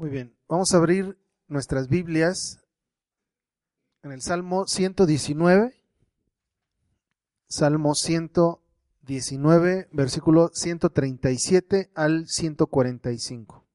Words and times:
Muy 0.00 0.10
bien, 0.10 0.32
vamos 0.46 0.72
a 0.72 0.76
abrir 0.76 1.18
nuestras 1.48 1.88
Biblias 1.88 2.62
en 4.04 4.12
el 4.12 4.22
Salmo 4.22 4.68
119. 4.68 5.74
Salmo 7.48 7.96
119, 7.96 9.88
versículo 9.90 10.52
137 10.54 11.90
al 11.96 12.28
145. 12.28 13.66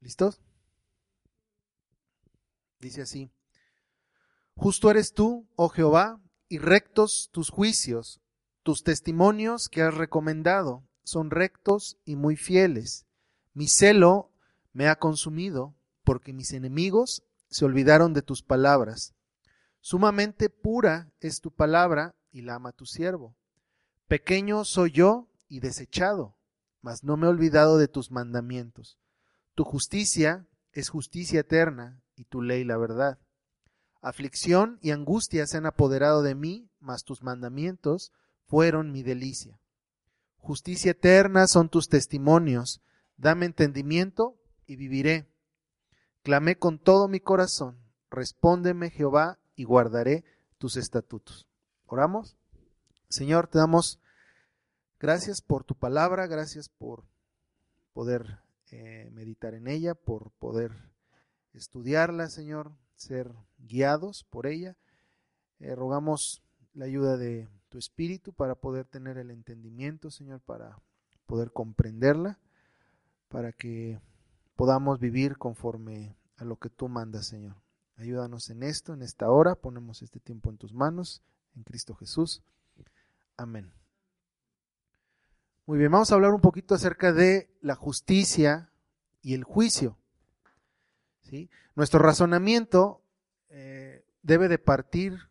¿Listos? 0.00 0.42
Dice 2.78 3.00
así, 3.00 3.30
Justo 4.54 4.90
eres 4.90 5.14
tú, 5.14 5.48
oh 5.56 5.70
Jehová, 5.70 6.20
y 6.50 6.58
rectos 6.58 7.30
tus 7.32 7.48
juicios, 7.48 8.20
tus 8.62 8.82
testimonios 8.82 9.70
que 9.70 9.80
has 9.80 9.94
recomendado 9.94 10.86
son 11.04 11.30
rectos 11.30 11.98
y 12.04 12.16
muy 12.16 12.36
fieles. 12.36 13.06
Mi 13.52 13.68
celo 13.68 14.32
me 14.72 14.88
ha 14.88 14.96
consumido, 14.96 15.76
porque 16.02 16.32
mis 16.32 16.52
enemigos 16.52 17.22
se 17.48 17.64
olvidaron 17.64 18.12
de 18.12 18.22
tus 18.22 18.42
palabras. 18.42 19.14
Sumamente 19.80 20.50
pura 20.50 21.12
es 21.20 21.40
tu 21.40 21.52
palabra, 21.52 22.14
y 22.32 22.42
la 22.42 22.56
ama 22.56 22.72
tu 22.72 22.84
siervo. 22.84 23.36
Pequeño 24.08 24.64
soy 24.64 24.90
yo 24.90 25.28
y 25.48 25.60
desechado, 25.60 26.36
mas 26.82 27.04
no 27.04 27.16
me 27.16 27.26
he 27.26 27.30
olvidado 27.30 27.78
de 27.78 27.86
tus 27.86 28.10
mandamientos. 28.10 28.98
Tu 29.54 29.62
justicia 29.62 30.48
es 30.72 30.88
justicia 30.88 31.40
eterna, 31.40 32.02
y 32.16 32.24
tu 32.24 32.42
ley 32.42 32.64
la 32.64 32.76
verdad. 32.76 33.18
Aflicción 34.00 34.78
y 34.82 34.90
angustia 34.90 35.46
se 35.46 35.58
han 35.58 35.66
apoderado 35.66 36.22
de 36.22 36.34
mí, 36.34 36.68
mas 36.80 37.04
tus 37.04 37.22
mandamientos 37.22 38.12
fueron 38.46 38.90
mi 38.90 39.02
delicia. 39.02 39.60
Justicia 40.44 40.90
eterna 40.90 41.46
son 41.46 41.70
tus 41.70 41.88
testimonios. 41.88 42.82
Dame 43.16 43.46
entendimiento 43.46 44.36
y 44.66 44.76
viviré. 44.76 45.26
Clamé 46.22 46.56
con 46.56 46.78
todo 46.78 47.08
mi 47.08 47.18
corazón. 47.18 47.78
Respóndeme, 48.10 48.90
Jehová, 48.90 49.38
y 49.56 49.64
guardaré 49.64 50.22
tus 50.58 50.76
estatutos. 50.76 51.48
Oramos. 51.86 52.36
Señor, 53.08 53.46
te 53.46 53.56
damos 53.56 54.00
gracias 55.00 55.40
por 55.40 55.64
tu 55.64 55.76
palabra, 55.76 56.26
gracias 56.26 56.68
por 56.68 57.04
poder 57.94 58.40
eh, 58.70 59.08
meditar 59.14 59.54
en 59.54 59.66
ella, 59.66 59.94
por 59.94 60.30
poder 60.32 60.72
estudiarla, 61.54 62.28
Señor, 62.28 62.72
ser 62.96 63.32
guiados 63.56 64.26
por 64.28 64.46
ella. 64.46 64.76
Eh, 65.58 65.74
rogamos 65.74 66.42
la 66.74 66.84
ayuda 66.84 67.16
de 67.16 67.48
tu 67.68 67.78
espíritu 67.78 68.32
para 68.32 68.54
poder 68.54 68.84
tener 68.84 69.18
el 69.18 69.30
entendimiento, 69.30 70.10
Señor, 70.10 70.40
para 70.40 70.78
poder 71.26 71.52
comprenderla, 71.52 72.38
para 73.28 73.52
que 73.52 74.00
podamos 74.56 75.00
vivir 75.00 75.38
conforme 75.38 76.16
a 76.36 76.44
lo 76.44 76.56
que 76.56 76.70
tú 76.70 76.88
mandas, 76.88 77.26
Señor. 77.26 77.56
Ayúdanos 77.96 78.50
en 78.50 78.62
esto, 78.62 78.92
en 78.92 79.02
esta 79.02 79.30
hora. 79.30 79.54
Ponemos 79.54 80.02
este 80.02 80.20
tiempo 80.20 80.50
en 80.50 80.58
tus 80.58 80.72
manos, 80.72 81.22
en 81.56 81.62
Cristo 81.62 81.94
Jesús. 81.94 82.42
Amén. 83.36 83.72
Muy 85.66 85.78
bien, 85.78 85.90
vamos 85.90 86.12
a 86.12 86.14
hablar 86.14 86.32
un 86.32 86.40
poquito 86.40 86.74
acerca 86.74 87.12
de 87.12 87.48
la 87.62 87.74
justicia 87.74 88.70
y 89.22 89.34
el 89.34 89.44
juicio. 89.44 89.96
¿sí? 91.22 91.48
Nuestro 91.74 92.00
razonamiento 92.00 93.00
eh, 93.48 94.04
debe 94.22 94.48
de 94.48 94.58
partir 94.58 95.30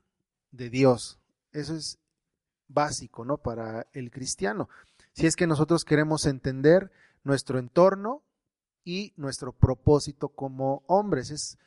de 0.52 0.70
Dios. 0.70 1.20
Eso 1.54 1.76
es 1.76 2.00
básico, 2.68 3.24
¿no? 3.24 3.38
Para 3.38 3.88
el 3.94 4.12
cristiano. 4.12 4.68
Si 5.14 5.28
es 5.28 5.36
que 5.36 5.48
nosotros 5.48 5.86
queremos 5.86 6.26
entender 6.26 6.92
nuestro 7.24 7.60
entorno 7.60 8.24
y 8.84 9.14
nuestro 9.16 9.54
propósito 9.54 10.30
como 10.30 10.84
hombres. 10.88 11.32
Es, 11.32 11.58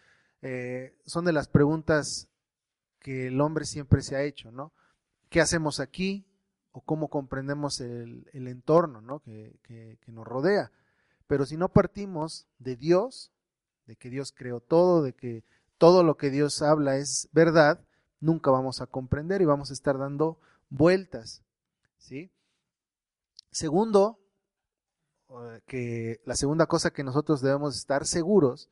eh, 0.43 0.95
son 1.07 1.25
de 1.25 1.33
las 1.33 1.49
preguntas 1.49 2.29
que 3.01 3.29
el 3.29 3.41
hombre 3.41 3.65
siempre 3.65 4.03
se 4.03 4.17
ha 4.17 4.23
hecho, 4.23 4.51
¿no? 4.53 4.73
¿Qué 5.29 5.41
hacemos 5.41 5.81
aquí? 5.81 6.27
¿O 6.73 6.83
cómo 6.83 7.09
comprendemos 7.09 7.81
el, 7.81 8.29
entorno 8.33 9.01
¿no? 9.01 9.21
que, 9.21 9.59
que 9.63 10.13
nos 10.13 10.27
rodea? 10.27 10.71
Pero 11.27 11.47
si 11.47 11.57
no 11.57 11.71
partimos 11.71 12.47
de 12.59 12.77
Dios, 12.77 13.33
de 13.87 13.97
que 13.97 14.11
Dios 14.11 14.33
creó 14.33 14.61
todo, 14.61 15.03
de 15.03 15.15
que 15.15 15.43
todo 15.79 16.05
lo 16.05 16.17
que 16.17 16.31
Dios 16.31 16.61
habla 16.61 16.97
es 16.97 17.29
verdad, 17.33 17.81
nunca 18.21 18.51
vamos 18.51 18.81
a 18.81 18.87
comprender 18.87 19.43
y 19.43 19.47
vamos 19.47 19.71
a 19.71 19.75
estar 19.75 19.99
dando 19.99 20.39
vueltas. 20.69 21.43
¿sí? 21.99 22.31
Segundo, 23.51 24.19
eh, 25.31 25.61
que 25.67 26.21
la 26.25 26.37
segunda 26.37 26.67
cosa 26.67 26.93
que 26.93 27.05
nosotros 27.05 27.41
debemos 27.41 27.77
estar 27.77 28.07
seguros 28.07 28.69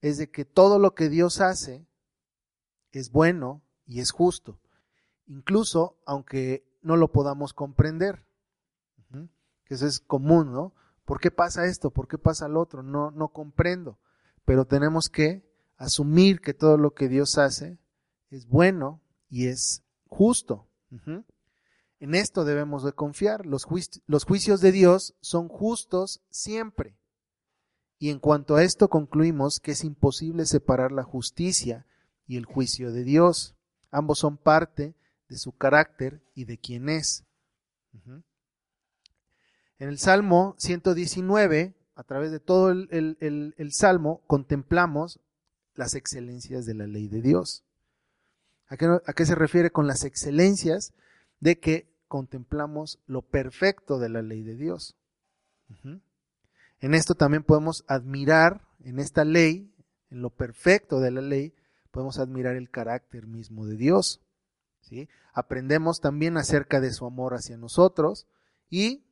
es 0.00 0.18
de 0.18 0.30
que 0.30 0.44
todo 0.44 0.78
lo 0.78 0.94
que 0.94 1.08
Dios 1.08 1.40
hace 1.40 1.86
es 2.92 3.10
bueno 3.10 3.62
y 3.86 4.00
es 4.00 4.10
justo, 4.10 4.58
incluso 5.26 5.98
aunque 6.06 6.64
no 6.82 6.96
lo 6.96 7.12
podamos 7.12 7.52
comprender. 7.52 8.24
Que 9.64 9.74
eso 9.74 9.86
es 9.86 10.00
común, 10.00 10.50
¿no? 10.50 10.72
¿Por 11.04 11.20
qué 11.20 11.30
pasa 11.30 11.66
esto? 11.66 11.90
¿Por 11.90 12.08
qué 12.08 12.16
pasa 12.16 12.48
lo 12.48 12.58
otro? 12.58 12.82
No, 12.82 13.10
no 13.10 13.28
comprendo. 13.28 13.98
Pero 14.46 14.64
tenemos 14.64 15.10
que 15.10 15.46
asumir 15.76 16.40
que 16.40 16.54
todo 16.54 16.78
lo 16.78 16.94
que 16.94 17.08
Dios 17.08 17.36
hace 17.36 17.78
es 18.30 18.46
bueno 18.46 19.00
y 19.28 19.46
es 19.46 19.82
justo. 20.06 20.66
En 22.00 22.14
esto 22.14 22.44
debemos 22.44 22.84
de 22.84 22.92
confiar. 22.92 23.44
Los, 23.46 23.64
juicios 23.64 24.60
de 24.60 24.72
Dios 24.72 25.14
son 25.20 25.48
justos 25.48 26.20
siempre. 26.30 26.96
Y 27.98 28.10
en 28.10 28.20
cuanto 28.20 28.56
a 28.56 28.62
esto 28.62 28.88
concluimos 28.88 29.58
que 29.58 29.72
es 29.72 29.82
imposible 29.82 30.46
separar 30.46 30.92
la 30.92 31.02
justicia 31.02 31.86
y 32.26 32.36
el 32.36 32.44
juicio 32.44 32.92
de 32.92 33.02
Dios. 33.02 33.56
Ambos 33.90 34.20
son 34.20 34.36
parte 34.36 34.94
de 35.28 35.38
su 35.38 35.52
carácter 35.52 36.22
y 36.34 36.44
de 36.44 36.58
quién 36.58 36.88
es. 36.88 37.24
En 39.78 39.88
el 39.88 39.98
Salmo 39.98 40.54
119, 40.58 41.74
a 41.94 42.02
través 42.04 42.30
de 42.30 42.40
todo 42.40 42.70
el, 42.70 43.70
Salmo, 43.72 44.22
contemplamos 44.26 45.20
las 45.74 45.94
excelencias 45.94 46.66
de 46.66 46.74
la 46.74 46.86
ley 46.86 47.08
de 47.08 47.22
Dios. 47.22 47.64
¿A 48.68 48.76
qué 48.76 49.26
se 49.26 49.34
refiere 49.34 49.70
con 49.70 49.86
las 49.86 50.04
excelencias? 50.04 50.92
de 51.40 51.58
que 51.58 51.88
contemplamos 52.08 52.98
lo 53.06 53.22
perfecto 53.22 53.98
de 53.98 54.08
la 54.08 54.22
ley 54.22 54.42
de 54.42 54.56
Dios. 54.56 54.96
En 56.80 56.94
esto 56.94 57.14
también 57.14 57.42
podemos 57.42 57.84
admirar, 57.86 58.62
en 58.84 58.98
esta 58.98 59.24
ley, 59.24 59.72
en 60.10 60.22
lo 60.22 60.30
perfecto 60.30 61.00
de 61.00 61.10
la 61.10 61.20
ley, 61.20 61.54
podemos 61.90 62.18
admirar 62.18 62.56
el 62.56 62.70
carácter 62.70 63.26
mismo 63.26 63.66
de 63.66 63.76
Dios. 63.76 64.20
¿sí? 64.80 65.08
Aprendemos 65.32 66.00
también 66.00 66.36
acerca 66.36 66.80
de 66.80 66.92
su 66.92 67.04
amor 67.04 67.34
hacia 67.34 67.56
nosotros 67.56 68.26
y 68.70 69.02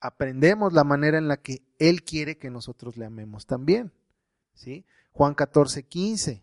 aprendemos 0.00 0.72
la 0.72 0.84
manera 0.84 1.18
en 1.18 1.28
la 1.28 1.36
que 1.36 1.62
Él 1.78 2.02
quiere 2.02 2.38
que 2.38 2.50
nosotros 2.50 2.96
le 2.96 3.04
amemos 3.04 3.46
también. 3.46 3.92
¿sí? 4.54 4.86
Juan 5.12 5.34
14, 5.34 5.82
15. 5.82 6.42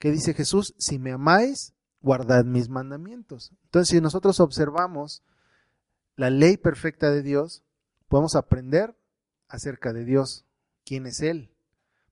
¿Qué 0.00 0.10
dice 0.10 0.32
Jesús? 0.32 0.74
Si 0.78 0.98
me 0.98 1.12
amáis, 1.12 1.74
guardad 2.00 2.46
mis 2.46 2.70
mandamientos. 2.70 3.52
Entonces, 3.64 3.90
si 3.90 4.00
nosotros 4.00 4.40
observamos 4.40 5.22
la 6.16 6.30
ley 6.30 6.56
perfecta 6.56 7.10
de 7.10 7.22
Dios, 7.22 7.62
podemos 8.08 8.34
aprender 8.34 8.96
acerca 9.46 9.92
de 9.92 10.06
Dios, 10.06 10.46
quién 10.86 11.06
es 11.06 11.20
Él. 11.20 11.52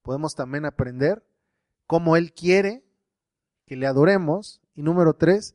Podemos 0.03 0.35
también 0.35 0.67
aprender 0.67 1.25
cómo 1.87 2.17
Él 2.17 2.35
quiere 2.35 2.85
que 3.65 3.77
le 3.77 3.87
adoremos. 3.87 4.61
Y 4.75 4.83
número 4.83 5.15
tres, 5.15 5.55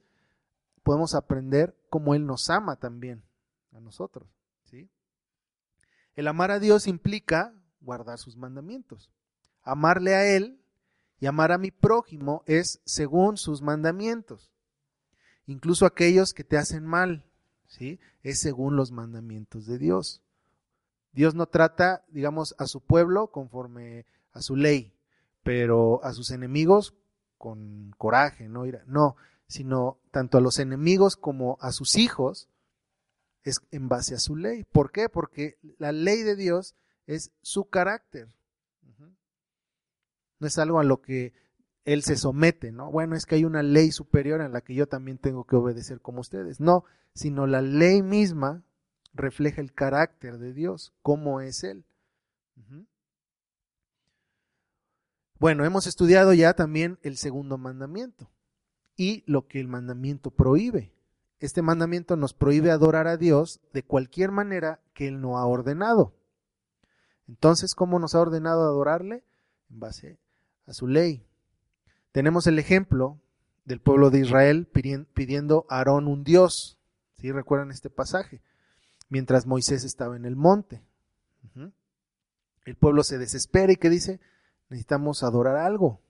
podemos 0.82 1.14
aprender 1.14 1.78
cómo 1.92 2.16
Él 2.16 2.26
nos 2.26 2.50
ama 2.50 2.78
también 2.78 3.22
a 3.74 3.80
nosotros. 3.80 4.28
¿sí? 4.64 4.90
El 6.16 6.28
amar 6.28 6.50
a 6.50 6.58
Dios 6.58 6.88
implica 6.88 7.54
guardar 7.80 8.18
sus 8.18 8.38
mandamientos. 8.38 9.12
Amarle 9.62 10.16
a 10.16 10.26
Él 10.26 10.63
y 11.24 11.26
amar 11.26 11.54
a 11.54 11.58
mi 11.58 11.72
prójimo 11.72 12.44
es 12.48 12.82
según 12.84 13.38
sus 13.38 13.62
mandamientos. 13.62 14.52
Incluso 15.46 15.86
aquellos 15.86 16.34
que 16.34 16.44
te 16.44 16.58
hacen 16.58 16.86
mal, 16.86 17.26
¿sí? 17.66 18.02
Es 18.24 18.42
según 18.42 18.76
los 18.76 18.92
mandamientos 18.92 19.66
de 19.66 19.78
Dios. 19.78 20.22
Dios 21.14 21.34
no 21.34 21.46
trata, 21.46 22.04
digamos, 22.10 22.56
a 22.58 22.66
su 22.68 22.82
pueblo 22.82 23.28
conforme 23.28 24.06
a 24.34 24.42
su 24.42 24.58
ley, 24.58 24.92
pero 25.44 26.04
a 26.04 26.12
sus 26.12 26.30
enemigos 26.30 26.94
con 27.38 27.92
coraje, 27.98 28.50
¿no? 28.50 28.66
No, 28.86 29.16
sino 29.48 30.00
tanto 30.12 30.38
a 30.38 30.42
los 30.42 30.60
enemigos 30.60 31.16
como 31.16 31.58
a 31.62 31.72
sus 31.72 31.96
hijos 31.96 32.50
es 33.44 33.62
en 33.72 33.88
base 33.88 34.14
a 34.14 34.20
su 34.20 34.36
ley. 34.36 34.66
¿Por 34.66 34.92
qué? 34.92 35.08
Porque 35.08 35.58
la 35.78 35.94
ley 35.94 36.22
de 36.24 36.36
Dios 36.36 36.76
es 37.08 37.32
su 37.42 37.70
carácter 37.70 38.28
no 40.44 40.48
es 40.48 40.58
algo 40.60 40.80
a 40.80 40.84
lo 40.84 41.02
que 41.02 41.34
él 41.86 42.04
se 42.04 42.18
somete, 42.18 42.72
¿no? 42.72 42.92
Bueno, 42.92 43.16
es 43.16 43.26
que 43.26 43.36
hay 43.36 43.46
una 43.46 43.64
ley 43.64 43.92
superior 43.92 44.42
en 44.42 44.52
la 44.52 44.62
que 44.62 44.76
yo 44.76 44.88
también 44.88 45.18
tengo 45.18 45.46
que 45.46 45.56
obedecer 45.56 46.02
como 46.02 46.20
ustedes. 46.20 46.60
No, 46.60 46.84
sino 47.14 47.48
la 47.48 47.62
ley 47.62 48.02
misma 48.02 48.64
refleja 49.14 49.62
el 49.62 49.74
carácter 49.74 50.38
de 50.38 50.54
Dios, 50.54 50.94
cómo 51.02 51.40
es 51.40 51.64
Él. 51.64 51.86
Bueno, 55.40 55.66
hemos 55.66 55.88
estudiado 55.88 56.34
ya 56.34 56.54
también 56.54 57.00
el 57.02 57.18
segundo 57.18 57.58
mandamiento 57.58 58.30
y 58.98 59.24
lo 59.26 59.48
que 59.48 59.62
el 59.62 59.68
mandamiento 59.68 60.30
prohíbe. 60.30 60.94
Este 61.40 61.62
mandamiento 61.62 62.16
nos 62.18 62.34
prohíbe 62.34 62.72
adorar 62.72 63.08
a 63.08 63.18
Dios 63.18 63.62
de 63.74 63.84
cualquier 63.84 64.32
manera 64.32 64.82
que 64.94 65.08
Él 65.08 65.20
no 65.20 65.38
ha 65.38 65.46
ordenado. 65.46 66.14
Entonces, 67.28 67.76
¿cómo 67.76 68.00
nos 68.00 68.16
ha 68.16 68.22
ordenado 68.22 68.64
adorarle? 68.64 69.24
En 69.70 69.80
base 69.80 70.23
a 70.66 70.74
su 70.74 70.88
ley. 70.88 71.26
Tenemos 72.12 72.48
el 72.48 72.60
ejemplo 72.60 73.20
del 73.66 73.80
pueblo 73.80 74.10
de 74.10 74.20
Israel 74.20 74.68
pidiendo 74.68 75.66
a 75.70 75.78
Aarón 75.78 76.08
un 76.08 76.24
Dios. 76.24 76.78
¿Sí 77.18 77.32
recuerdan 77.32 77.72
este 77.72 77.90
pasaje? 77.90 78.42
Mientras 79.10 79.46
Moisés 79.46 79.84
estaba 79.84 80.16
en 80.16 80.26
el 80.26 80.36
monte. 80.36 80.84
El 82.66 82.76
pueblo 82.76 83.04
se 83.04 83.18
desespera 83.18 83.74
y 83.74 83.76
que 83.76 83.90
dice, 83.90 84.20
necesitamos 84.70 85.24
adorar 85.24 85.58
algo. 85.58 86.02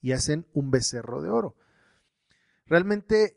Y 0.00 0.12
hacen 0.12 0.46
un 0.52 0.70
becerro 0.70 1.22
de 1.22 1.30
oro. 1.30 1.54
Realmente 2.66 3.36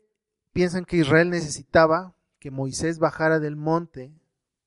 piensan 0.52 0.84
que 0.84 0.96
Israel 0.96 1.30
necesitaba 1.30 2.14
que 2.38 2.50
Moisés 2.50 2.98
bajara 2.98 3.40
del 3.40 3.56
monte 3.56 4.12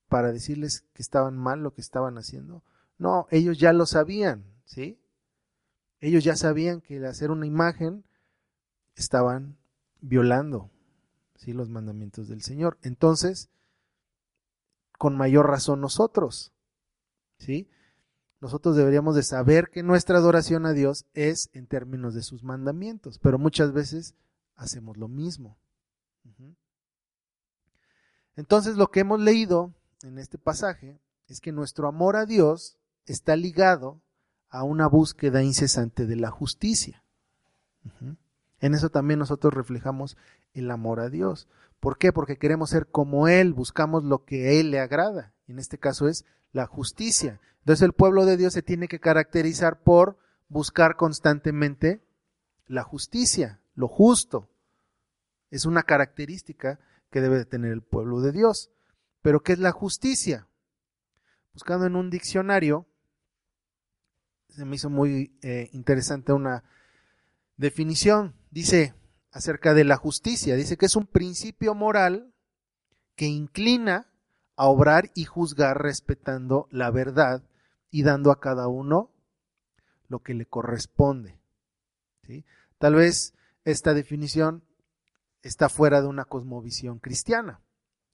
para 0.07 0.31
decirles 0.31 0.85
que 0.93 1.01
estaban 1.01 1.37
mal 1.37 1.61
lo 1.63 1.73
que 1.73 1.81
estaban 1.81 2.17
haciendo. 2.17 2.63
No, 2.97 3.27
ellos 3.31 3.57
ya 3.59 3.73
lo 3.73 3.85
sabían, 3.85 4.45
¿sí? 4.65 5.00
Ellos 6.01 6.23
ya 6.23 6.35
sabían 6.35 6.81
que 6.81 7.05
hacer 7.05 7.31
una 7.31 7.45
imagen 7.45 8.03
estaban 8.95 9.57
violando 10.01 10.71
¿sí? 11.35 11.53
los 11.53 11.69
mandamientos 11.69 12.27
del 12.27 12.41
Señor. 12.41 12.77
Entonces, 12.81 13.49
con 14.97 15.15
mayor 15.15 15.47
razón 15.47 15.79
nosotros, 15.79 16.51
¿sí? 17.37 17.69
Nosotros 18.39 18.75
deberíamos 18.75 19.15
de 19.15 19.21
saber 19.21 19.69
que 19.69 19.83
nuestra 19.83 20.17
adoración 20.17 20.65
a 20.65 20.73
Dios 20.73 21.05
es 21.13 21.51
en 21.53 21.67
términos 21.67 22.15
de 22.15 22.23
sus 22.23 22.43
mandamientos, 22.43 23.19
pero 23.19 23.37
muchas 23.37 23.71
veces 23.71 24.15
hacemos 24.55 24.97
lo 24.97 25.07
mismo. 25.07 25.57
Entonces 28.35 28.75
lo 28.77 28.89
que 28.89 29.01
hemos 29.01 29.19
leído 29.19 29.75
en 30.01 30.17
este 30.17 30.39
pasaje 30.39 30.99
es 31.27 31.39
que 31.39 31.51
nuestro 31.51 31.87
amor 31.87 32.15
a 32.15 32.25
Dios 32.25 32.79
está 33.05 33.35
ligado 33.35 34.01
a 34.51 34.63
una 34.63 34.87
búsqueda 34.87 35.41
incesante 35.41 36.05
de 36.05 36.17
la 36.17 36.29
justicia. 36.29 37.03
En 38.59 38.75
eso 38.75 38.89
también 38.89 39.17
nosotros 39.17 39.53
reflejamos 39.53 40.17
el 40.53 40.69
amor 40.69 40.99
a 40.99 41.09
Dios. 41.09 41.47
¿Por 41.79 41.97
qué? 41.97 42.13
Porque 42.13 42.37
queremos 42.37 42.69
ser 42.69 42.87
como 42.87 43.27
Él, 43.27 43.53
buscamos 43.53 44.03
lo 44.03 44.23
que 44.25 44.47
a 44.47 44.51
Él 44.51 44.69
le 44.69 44.79
agrada. 44.79 45.33
En 45.47 45.57
este 45.57 45.79
caso 45.79 46.07
es 46.07 46.25
la 46.51 46.67
justicia. 46.67 47.39
Entonces 47.59 47.83
el 47.83 47.93
pueblo 47.93 48.25
de 48.25 48.37
Dios 48.37 48.53
se 48.53 48.61
tiene 48.61 48.87
que 48.87 48.99
caracterizar 48.99 49.81
por 49.81 50.17
buscar 50.47 50.97
constantemente 50.97 52.03
la 52.67 52.83
justicia, 52.83 53.61
lo 53.73 53.87
justo. 53.87 54.49
Es 55.49 55.65
una 55.65 55.83
característica 55.83 56.79
que 57.09 57.21
debe 57.21 57.37
de 57.37 57.45
tener 57.45 57.71
el 57.71 57.81
pueblo 57.81 58.21
de 58.21 58.31
Dios. 58.31 58.69
Pero 59.21 59.43
¿qué 59.43 59.53
es 59.53 59.59
la 59.59 59.71
justicia? 59.71 60.47
Buscando 61.53 61.85
en 61.85 61.95
un 61.95 62.09
diccionario, 62.09 62.85
se 64.51 64.65
me 64.65 64.75
hizo 64.75 64.89
muy 64.89 65.37
eh, 65.41 65.69
interesante 65.73 66.33
una 66.33 66.63
definición. 67.57 68.35
Dice 68.49 68.93
acerca 69.31 69.73
de 69.73 69.83
la 69.83 69.95
justicia, 69.95 70.55
dice 70.55 70.77
que 70.77 70.85
es 70.85 70.95
un 70.95 71.07
principio 71.07 71.73
moral 71.73 72.33
que 73.15 73.27
inclina 73.27 74.07
a 74.55 74.67
obrar 74.67 75.11
y 75.15 75.25
juzgar 75.25 75.81
respetando 75.81 76.67
la 76.69 76.91
verdad 76.91 77.43
y 77.89 78.03
dando 78.03 78.31
a 78.31 78.39
cada 78.39 78.67
uno 78.67 79.11
lo 80.07 80.19
que 80.19 80.33
le 80.33 80.45
corresponde. 80.45 81.39
¿sí? 82.23 82.45
Tal 82.77 82.95
vez 82.95 83.33
esta 83.63 83.93
definición 83.93 84.63
está 85.41 85.69
fuera 85.69 86.01
de 86.01 86.07
una 86.07 86.25
cosmovisión 86.25 86.99
cristiana, 86.99 87.61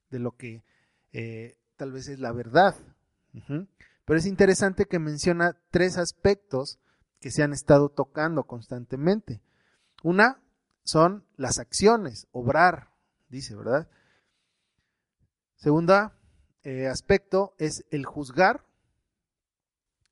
de 0.10 0.20
lo 0.20 0.36
que 0.36 0.64
eh, 1.12 1.58
tal 1.76 1.92
vez 1.92 2.08
es 2.08 2.20
la 2.20 2.32
verdad. 2.32 2.76
Pero 4.08 4.20
es 4.20 4.26
interesante 4.26 4.86
que 4.86 5.00
menciona 5.00 5.58
tres 5.70 5.98
aspectos 5.98 6.80
que 7.20 7.30
se 7.30 7.44
han 7.44 7.52
estado 7.52 7.90
tocando 7.90 8.46
constantemente. 8.46 9.42
Una 10.02 10.42
son 10.86 11.26
las 11.36 11.60
acciones, 11.60 12.26
obrar, 12.32 12.94
dice, 13.28 13.54
¿verdad? 13.54 13.90
Segunda 15.58 16.18
eh, 16.64 16.88
aspecto 16.88 17.54
es 17.58 17.84
el 17.92 18.06
juzgar. 18.06 18.64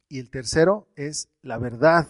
Y 0.10 0.20
el 0.20 0.30
tercero 0.30 0.90
es 0.98 1.30
la 1.42 1.58
verdad. 1.58 2.10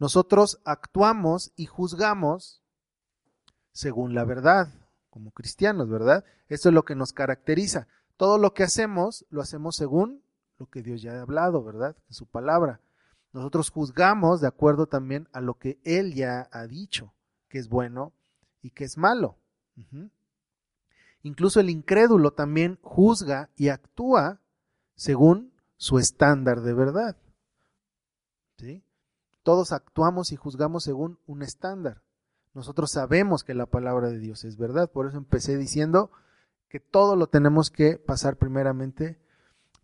Nosotros 0.00 0.60
actuamos 0.64 1.52
y 1.54 1.66
juzgamos 1.66 2.60
según 3.70 4.14
la 4.14 4.24
verdad, 4.24 4.74
como 5.10 5.30
cristianos, 5.30 5.88
¿verdad? 5.88 6.24
Esto 6.48 6.70
es 6.70 6.74
lo 6.74 6.84
que 6.84 6.96
nos 6.96 7.12
caracteriza. 7.12 7.86
Todo 8.16 8.36
lo 8.36 8.52
que 8.52 8.64
hacemos, 8.64 9.24
lo 9.30 9.40
hacemos 9.40 9.76
según 9.76 10.23
lo 10.58 10.66
que 10.66 10.82
Dios 10.82 11.02
ya 11.02 11.12
ha 11.12 11.22
hablado, 11.22 11.62
¿verdad? 11.62 11.96
En 12.08 12.14
su 12.14 12.26
palabra. 12.26 12.80
Nosotros 13.32 13.70
juzgamos 13.70 14.40
de 14.40 14.46
acuerdo 14.46 14.86
también 14.86 15.28
a 15.32 15.40
lo 15.40 15.54
que 15.54 15.80
Él 15.84 16.14
ya 16.14 16.48
ha 16.52 16.66
dicho, 16.66 17.12
que 17.48 17.58
es 17.58 17.68
bueno 17.68 18.12
y 18.62 18.70
que 18.70 18.84
es 18.84 18.96
malo. 18.96 19.38
Incluso 21.22 21.58
el 21.58 21.70
incrédulo 21.70 22.32
también 22.32 22.78
juzga 22.82 23.50
y 23.56 23.68
actúa 23.68 24.40
según 24.94 25.52
su 25.76 25.98
estándar 25.98 26.60
de 26.60 26.74
verdad. 26.74 27.16
¿Sí? 28.58 28.84
Todos 29.42 29.72
actuamos 29.72 30.30
y 30.30 30.36
juzgamos 30.36 30.84
según 30.84 31.18
un 31.26 31.42
estándar. 31.42 32.02
Nosotros 32.54 32.92
sabemos 32.92 33.42
que 33.42 33.54
la 33.54 33.66
palabra 33.66 34.08
de 34.10 34.20
Dios 34.20 34.44
es 34.44 34.56
verdad, 34.56 34.90
por 34.90 35.08
eso 35.08 35.16
empecé 35.18 35.56
diciendo 35.56 36.12
que 36.68 36.78
todo 36.78 37.16
lo 37.16 37.26
tenemos 37.26 37.70
que 37.70 37.98
pasar 37.98 38.36
primeramente 38.36 39.20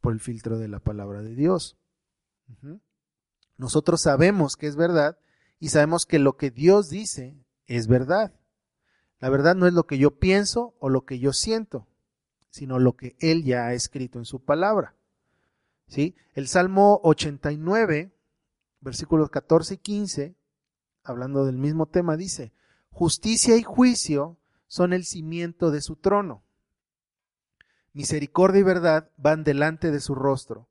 por 0.00 0.12
el 0.12 0.20
filtro 0.20 0.58
de 0.58 0.68
la 0.68 0.80
palabra 0.80 1.22
de 1.22 1.34
Dios. 1.34 1.76
Nosotros 3.56 4.00
sabemos 4.00 4.56
que 4.56 4.66
es 4.66 4.76
verdad 4.76 5.18
y 5.58 5.68
sabemos 5.68 6.06
que 6.06 6.18
lo 6.18 6.36
que 6.36 6.50
Dios 6.50 6.88
dice 6.88 7.36
es 7.66 7.86
verdad. 7.86 8.32
La 9.20 9.28
verdad 9.28 9.54
no 9.54 9.66
es 9.66 9.74
lo 9.74 9.84
que 9.84 9.98
yo 9.98 10.18
pienso 10.18 10.74
o 10.78 10.88
lo 10.88 11.04
que 11.04 11.18
yo 11.18 11.32
siento, 11.32 11.86
sino 12.48 12.78
lo 12.78 12.96
que 12.96 13.16
Él 13.20 13.44
ya 13.44 13.66
ha 13.66 13.74
escrito 13.74 14.18
en 14.18 14.24
su 14.24 14.42
palabra. 14.42 14.96
¿Sí? 15.86 16.16
El 16.34 16.48
Salmo 16.48 17.00
89, 17.02 18.12
versículos 18.80 19.28
14 19.28 19.74
y 19.74 19.78
15, 19.78 20.34
hablando 21.04 21.44
del 21.44 21.58
mismo 21.58 21.86
tema, 21.86 22.16
dice, 22.16 22.52
justicia 22.90 23.56
y 23.56 23.62
juicio 23.62 24.38
son 24.66 24.92
el 24.92 25.04
cimiento 25.04 25.70
de 25.70 25.82
su 25.82 25.96
trono. 25.96 26.42
Misericordia 27.92 28.60
y 28.60 28.64
verdad 28.64 29.10
van 29.16 29.44
delante 29.44 29.90
de 29.90 30.00
su 30.00 30.14
rostro. 30.14 30.68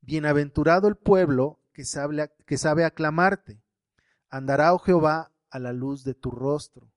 Bienaventurado 0.00 0.88
el 0.88 0.96
pueblo 0.96 1.60
que 1.72 1.84
sabe, 1.84 2.84
aclamarte. 2.84 3.62
Andará, 4.30 4.74
oh 4.74 4.78
Jehová, 4.78 5.30
a 5.50 5.58
la 5.58 5.72
luz 5.72 6.04
de 6.04 6.14
tu 6.14 6.30
rostro. 6.30 6.90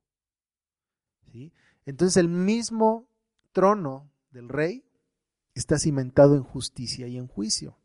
¿Sí? 1.31 1.53
Entonces 1.85 2.17
el 2.17 2.27
mismo 2.27 3.07
trono 3.51 4.09
del 4.31 4.49
rey 4.49 4.83
está 5.53 5.77
cimentado 5.77 6.35
en 6.35 6.43
justicia 6.43 7.07
y 7.07 7.17
en 7.17 7.27
juicio. 7.27 7.77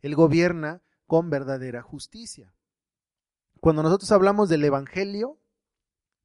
Él 0.00 0.14
gobierna 0.14 0.82
con 1.06 1.30
verdadera 1.30 1.82
justicia. 1.82 2.52
Cuando 3.60 3.82
nosotros 3.82 4.12
hablamos 4.12 4.48
del 4.48 4.64
Evangelio, 4.64 5.38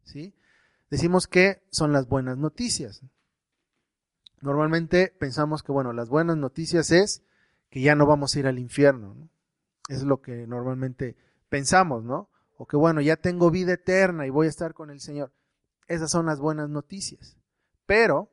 ¿sí? 0.04 0.36
decimos 0.90 1.28
que 1.28 1.64
son 1.72 1.94
las 1.94 2.08
buenas 2.08 2.38
noticias. 2.38 3.02
Normalmente 4.42 5.14
pensamos 5.20 5.64
que, 5.64 5.72
bueno, 5.72 5.94
las 5.94 6.10
buenas 6.10 6.38
noticias 6.38 6.92
es 6.92 7.24
que 7.70 7.82
ya 7.82 7.96
no 7.96 8.06
vamos 8.06 8.36
a 8.36 8.40
ir 8.40 8.48
al 8.48 8.60
infierno. 8.60 9.14
¿no? 9.14 9.30
Es 9.88 10.04
lo 10.04 10.22
que 10.22 10.48
normalmente 10.48 11.16
pensamos, 11.50 12.04
¿no? 12.04 12.30
O 12.58 12.66
que 12.66 12.78
bueno, 12.78 13.02
ya 13.02 13.16
tengo 13.16 13.52
vida 13.52 13.74
eterna 13.74 14.26
y 14.28 14.30
voy 14.30 14.48
a 14.48 14.50
estar 14.50 14.74
con 14.74 14.90
el 14.90 15.00
Señor. 15.00 15.32
Esas 15.88 16.12
son 16.12 16.26
las 16.26 16.40
buenas 16.40 16.70
noticias. 16.70 17.38
Pero 17.86 18.30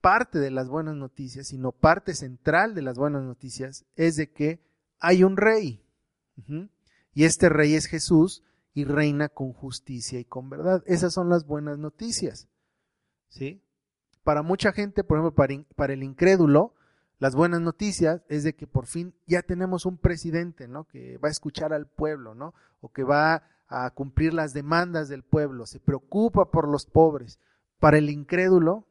parte 0.00 0.38
de 0.38 0.50
las 0.50 0.68
buenas 0.68 0.96
noticias, 0.96 1.48
sino 1.48 1.72
parte 1.72 2.14
central 2.14 2.74
de 2.74 2.82
las 2.82 2.98
buenas 2.98 3.22
noticias, 3.22 3.84
es 3.94 4.16
de 4.16 4.32
que 4.32 4.60
hay 4.98 5.24
un 5.24 5.36
rey. 5.36 5.84
Y 7.14 7.24
este 7.24 7.48
rey 7.48 7.74
es 7.74 7.86
Jesús 7.86 8.42
y 8.74 8.84
reina 8.84 9.28
con 9.28 9.52
justicia 9.52 10.18
y 10.18 10.24
con 10.24 10.48
verdad. 10.48 10.82
Esas 10.86 11.12
son 11.12 11.28
las 11.28 11.46
buenas 11.46 11.78
noticias. 11.78 12.48
¿Sí? 13.28 13.62
Para 14.24 14.42
mucha 14.42 14.72
gente, 14.72 15.04
por 15.04 15.18
ejemplo, 15.18 15.64
para, 15.74 15.92
el 15.92 16.02
incrédulo, 16.02 16.74
las 17.18 17.34
buenas 17.34 17.60
noticias 17.60 18.22
es 18.28 18.44
de 18.44 18.54
que 18.54 18.66
por 18.66 18.86
fin 18.86 19.14
ya 19.26 19.42
tenemos 19.42 19.86
un 19.86 19.98
presidente, 19.98 20.68
¿no? 20.68 20.84
Que 20.84 21.18
va 21.18 21.28
a 21.28 21.32
escuchar 21.32 21.72
al 21.72 21.86
pueblo, 21.86 22.34
¿no? 22.34 22.54
O 22.80 22.92
que 22.92 23.04
va 23.04 23.42
a 23.68 23.90
cumplir 23.90 24.34
las 24.34 24.52
demandas 24.52 25.08
del 25.08 25.22
pueblo, 25.22 25.66
se 25.66 25.80
preocupa 25.80 26.50
por 26.50 26.68
los 26.68 26.86
pobres. 26.86 27.38
Para 27.78 27.98
el 27.98 28.10
incrédulo, 28.10 28.86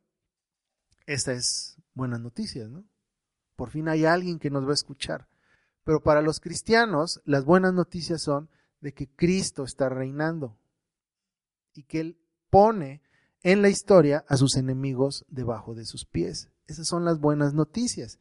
esta 1.06 1.34
es 1.34 1.78
buena 1.94 2.18
noticia, 2.18 2.68
¿no? 2.68 2.84
Por 3.56 3.70
fin 3.70 3.88
hay 3.88 4.06
alguien 4.06 4.40
que 4.40 4.50
nos 4.50 4.66
va 4.66 4.72
a 4.72 4.76
escuchar. 4.76 5.28
Pero 5.84 6.02
para 6.02 6.22
los 6.22 6.40
cristianos, 6.40 7.22
las 7.26 7.46
buenas 7.46 7.74
noticias 7.74 8.22
son 8.22 8.50
de 8.82 8.94
que 8.94 9.08
Cristo 9.08 9.64
está 9.64 9.90
reinando 9.90 10.58
y 11.74 11.84
que 11.84 12.00
Él 12.02 12.18
pone 12.50 13.02
en 13.44 13.62
la 13.62 13.70
historia 13.70 14.24
a 14.28 14.38
sus 14.38 14.56
enemigos 14.56 15.26
debajo 15.30 15.74
de 15.76 15.86
sus 15.86 16.06
pies. 16.06 16.50
Esas 16.68 16.88
son 16.88 17.06
las 17.06 17.20
buenas 17.20 17.54
noticias. 17.54 18.20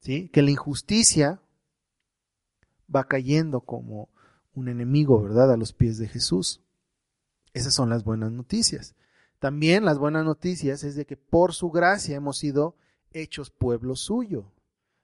¿sí? 0.00 0.28
Que 0.28 0.42
la 0.42 0.50
injusticia 0.50 1.40
va 2.94 3.04
cayendo 3.04 3.60
como 3.60 4.08
un 4.54 4.68
enemigo, 4.68 5.22
¿verdad?, 5.22 5.52
a 5.52 5.56
los 5.56 5.72
pies 5.72 5.98
de 5.98 6.08
Jesús. 6.08 6.60
Esas 7.52 7.74
son 7.74 7.90
las 7.90 8.04
buenas 8.04 8.32
noticias. 8.32 8.94
También 9.38 9.84
las 9.84 9.98
buenas 9.98 10.24
noticias 10.24 10.82
es 10.84 10.96
de 10.96 11.06
que 11.06 11.16
por 11.16 11.54
su 11.54 11.70
gracia 11.70 12.16
hemos 12.16 12.38
sido 12.38 12.76
hechos 13.12 13.50
pueblo 13.50 13.94
suyo. 13.94 14.52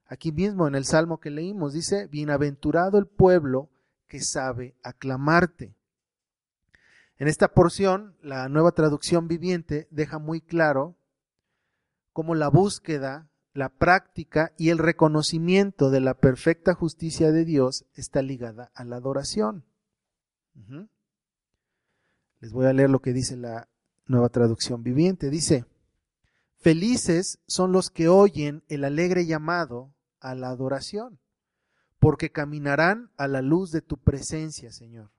Aquí 0.06 0.32
mismo 0.32 0.66
en 0.66 0.74
el 0.74 0.84
salmo 0.84 1.18
que 1.18 1.30
leímos 1.30 1.72
dice, 1.72 2.08
bienaventurado 2.08 2.98
el 2.98 3.06
pueblo 3.06 3.70
que 4.06 4.20
sabe 4.20 4.74
aclamarte. 4.82 5.74
En 7.18 7.28
esta 7.28 7.48
porción, 7.48 8.16
la 8.22 8.48
nueva 8.48 8.72
traducción 8.72 9.28
viviente 9.28 9.86
deja 9.90 10.18
muy 10.18 10.40
claro 10.40 10.96
cómo 12.12 12.34
la 12.34 12.48
búsqueda, 12.48 13.28
la 13.52 13.68
práctica 13.68 14.52
y 14.58 14.70
el 14.70 14.78
reconocimiento 14.78 15.90
de 15.90 16.00
la 16.00 16.14
perfecta 16.14 16.74
justicia 16.74 17.30
de 17.30 17.44
Dios 17.44 17.84
está 17.94 18.20
ligada 18.20 18.72
a 18.74 18.84
la 18.84 18.96
adoración. 18.96 19.64
Les 22.40 22.52
voy 22.52 22.66
a 22.66 22.72
leer 22.72 22.90
lo 22.90 23.00
que 23.00 23.12
dice 23.12 23.36
la 23.36 23.68
nueva 24.06 24.28
traducción 24.28 24.82
viviente. 24.82 25.30
Dice, 25.30 25.66
felices 26.56 27.38
son 27.46 27.70
los 27.70 27.90
que 27.90 28.08
oyen 28.08 28.64
el 28.68 28.84
alegre 28.84 29.24
llamado 29.24 29.94
a 30.18 30.34
la 30.34 30.48
adoración, 30.48 31.20
porque 32.00 32.32
caminarán 32.32 33.12
a 33.16 33.28
la 33.28 33.40
luz 33.40 33.70
de 33.70 33.82
tu 33.82 33.98
presencia, 33.98 34.72
Señor. 34.72 35.10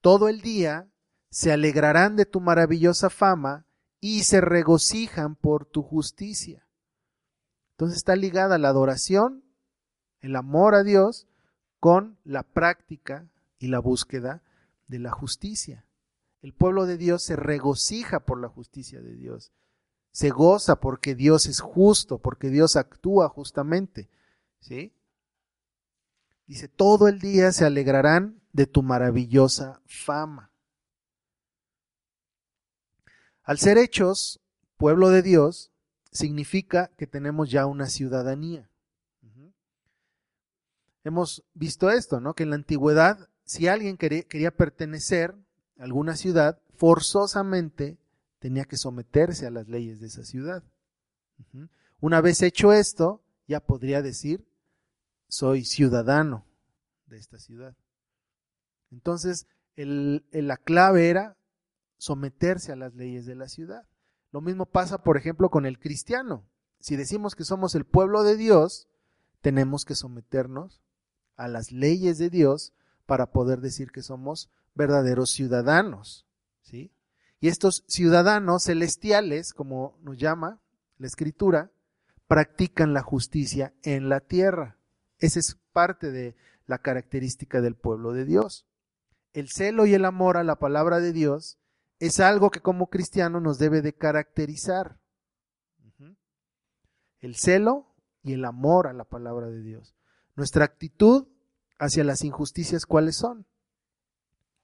Todo 0.00 0.28
el 0.28 0.40
día 0.40 0.88
se 1.36 1.52
alegrarán 1.52 2.16
de 2.16 2.24
tu 2.24 2.40
maravillosa 2.40 3.10
fama 3.10 3.66
y 4.00 4.22
se 4.22 4.40
regocijan 4.40 5.36
por 5.36 5.66
tu 5.66 5.82
justicia. 5.82 6.66
Entonces 7.72 7.98
está 7.98 8.16
ligada 8.16 8.56
la 8.56 8.70
adoración, 8.70 9.44
el 10.20 10.34
amor 10.34 10.74
a 10.74 10.82
Dios, 10.82 11.28
con 11.78 12.18
la 12.24 12.42
práctica 12.42 13.28
y 13.58 13.66
la 13.66 13.80
búsqueda 13.80 14.42
de 14.88 14.98
la 14.98 15.10
justicia. 15.10 15.84
El 16.40 16.54
pueblo 16.54 16.86
de 16.86 16.96
Dios 16.96 17.22
se 17.22 17.36
regocija 17.36 18.20
por 18.20 18.40
la 18.40 18.48
justicia 18.48 19.02
de 19.02 19.14
Dios. 19.14 19.52
Se 20.12 20.30
goza 20.30 20.76
porque 20.76 21.14
Dios 21.14 21.44
es 21.44 21.60
justo, 21.60 22.16
porque 22.16 22.48
Dios 22.48 22.76
actúa 22.76 23.28
justamente. 23.28 24.08
¿Sí? 24.60 24.94
Dice, 26.46 26.68
todo 26.68 27.08
el 27.08 27.18
día 27.18 27.52
se 27.52 27.66
alegrarán 27.66 28.40
de 28.54 28.66
tu 28.66 28.82
maravillosa 28.82 29.82
fama. 29.84 30.50
Al 33.46 33.58
ser 33.58 33.78
hechos 33.78 34.40
pueblo 34.76 35.08
de 35.10 35.22
Dios, 35.22 35.70
significa 36.10 36.90
que 36.98 37.06
tenemos 37.06 37.48
ya 37.50 37.64
una 37.66 37.86
ciudadanía. 37.86 38.68
Hemos 41.04 41.44
visto 41.54 41.88
esto, 41.88 42.18
¿no? 42.20 42.34
Que 42.34 42.42
en 42.42 42.50
la 42.50 42.56
antigüedad, 42.56 43.28
si 43.44 43.68
alguien 43.68 43.96
quería, 43.96 44.50
pertenecer 44.50 45.36
a 45.78 45.84
alguna 45.84 46.16
ciudad, 46.16 46.60
forzosamente 46.74 47.96
tenía 48.40 48.64
que 48.64 48.76
someterse 48.76 49.46
a 49.46 49.52
las 49.52 49.68
leyes 49.68 50.00
de 50.00 50.08
esa 50.08 50.24
ciudad. 50.24 50.64
Una 52.00 52.20
vez 52.20 52.42
hecho 52.42 52.72
esto, 52.72 53.22
ya 53.46 53.60
podría 53.60 54.02
decir, 54.02 54.44
soy 55.28 55.64
ciudadano 55.64 56.44
de 57.06 57.18
esta 57.18 57.38
ciudad. 57.38 57.76
Entonces, 58.90 59.46
la 59.76 60.56
clave 60.56 61.08
era 61.10 61.36
someterse 61.98 62.72
a 62.72 62.76
las 62.76 62.94
leyes 62.94 63.26
de 63.26 63.34
la 63.34 63.48
ciudad. 63.48 63.86
Lo 64.32 64.40
mismo 64.40 64.66
pasa, 64.66 65.02
por 65.02 65.16
ejemplo, 65.16 65.50
con 65.50 65.66
el 65.66 65.78
cristiano. 65.78 66.44
Si 66.78 66.96
decimos 66.96 67.34
que 67.34 67.44
somos 67.44 67.74
el 67.74 67.84
pueblo 67.84 68.22
de 68.22 68.36
Dios, 68.36 68.88
tenemos 69.40 69.84
que 69.84 69.94
someternos 69.94 70.82
a 71.36 71.48
las 71.48 71.72
leyes 71.72 72.18
de 72.18 72.30
Dios 72.30 72.72
para 73.06 73.30
poder 73.30 73.60
decir 73.60 73.90
que 73.90 74.02
somos 74.02 74.50
verdaderos 74.74 75.30
ciudadanos. 75.30 76.26
¿sí? 76.62 76.92
Y 77.40 77.48
estos 77.48 77.84
ciudadanos 77.86 78.64
celestiales, 78.64 79.52
como 79.52 79.98
nos 80.02 80.18
llama 80.18 80.60
la 80.98 81.06
escritura, 81.06 81.70
practican 82.26 82.92
la 82.92 83.02
justicia 83.02 83.72
en 83.82 84.08
la 84.08 84.20
tierra. 84.20 84.76
Esa 85.18 85.38
es 85.38 85.58
parte 85.72 86.10
de 86.10 86.36
la 86.66 86.78
característica 86.78 87.60
del 87.60 87.76
pueblo 87.76 88.12
de 88.12 88.24
Dios. 88.24 88.66
El 89.32 89.48
celo 89.48 89.86
y 89.86 89.94
el 89.94 90.04
amor 90.04 90.36
a 90.36 90.44
la 90.44 90.56
palabra 90.56 90.98
de 90.98 91.12
Dios 91.12 91.58
es 91.98 92.20
algo 92.20 92.50
que 92.50 92.60
como 92.60 92.88
cristiano 92.88 93.40
nos 93.40 93.58
debe 93.58 93.82
de 93.82 93.94
caracterizar. 93.94 94.98
El 97.20 97.34
celo 97.34 97.94
y 98.22 98.34
el 98.34 98.44
amor 98.44 98.86
a 98.86 98.92
la 98.92 99.04
palabra 99.04 99.48
de 99.48 99.62
Dios. 99.62 99.96
Nuestra 100.34 100.64
actitud 100.64 101.26
hacia 101.78 102.04
las 102.04 102.22
injusticias, 102.22 102.84
¿cuáles 102.84 103.16
son? 103.16 103.46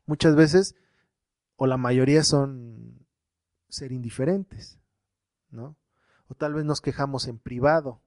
Muchas 0.05 0.37
veces, 0.37 0.75
o 1.57 1.67
la 1.67 1.79
mayoría 1.79 2.25
son 2.25 3.07
ser 3.69 3.91
indiferentes, 3.93 4.79
¿no? 5.51 5.77
O 6.29 6.35
tal 6.35 6.55
vez 6.55 6.65
nos 6.65 6.81
quejamos 6.81 7.27
en 7.27 7.39
privado. 7.39 8.03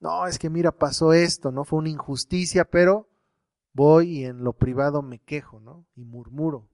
No, 0.00 0.26
es 0.26 0.38
que 0.38 0.50
mira, 0.50 0.72
pasó 0.72 1.12
esto, 1.12 1.52
¿no? 1.52 1.64
Fue 1.64 1.78
una 1.78 1.90
injusticia, 1.90 2.64
pero 2.64 3.08
voy 3.72 4.20
y 4.20 4.24
en 4.24 4.42
lo 4.42 4.54
privado 4.54 5.02
me 5.02 5.18
quejo, 5.18 5.60
¿no? 5.60 5.86
Y 5.94 6.04
murmuro 6.04 6.68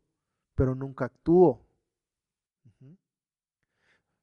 pero 0.62 0.76
nunca 0.76 1.06
actúo. 1.06 1.66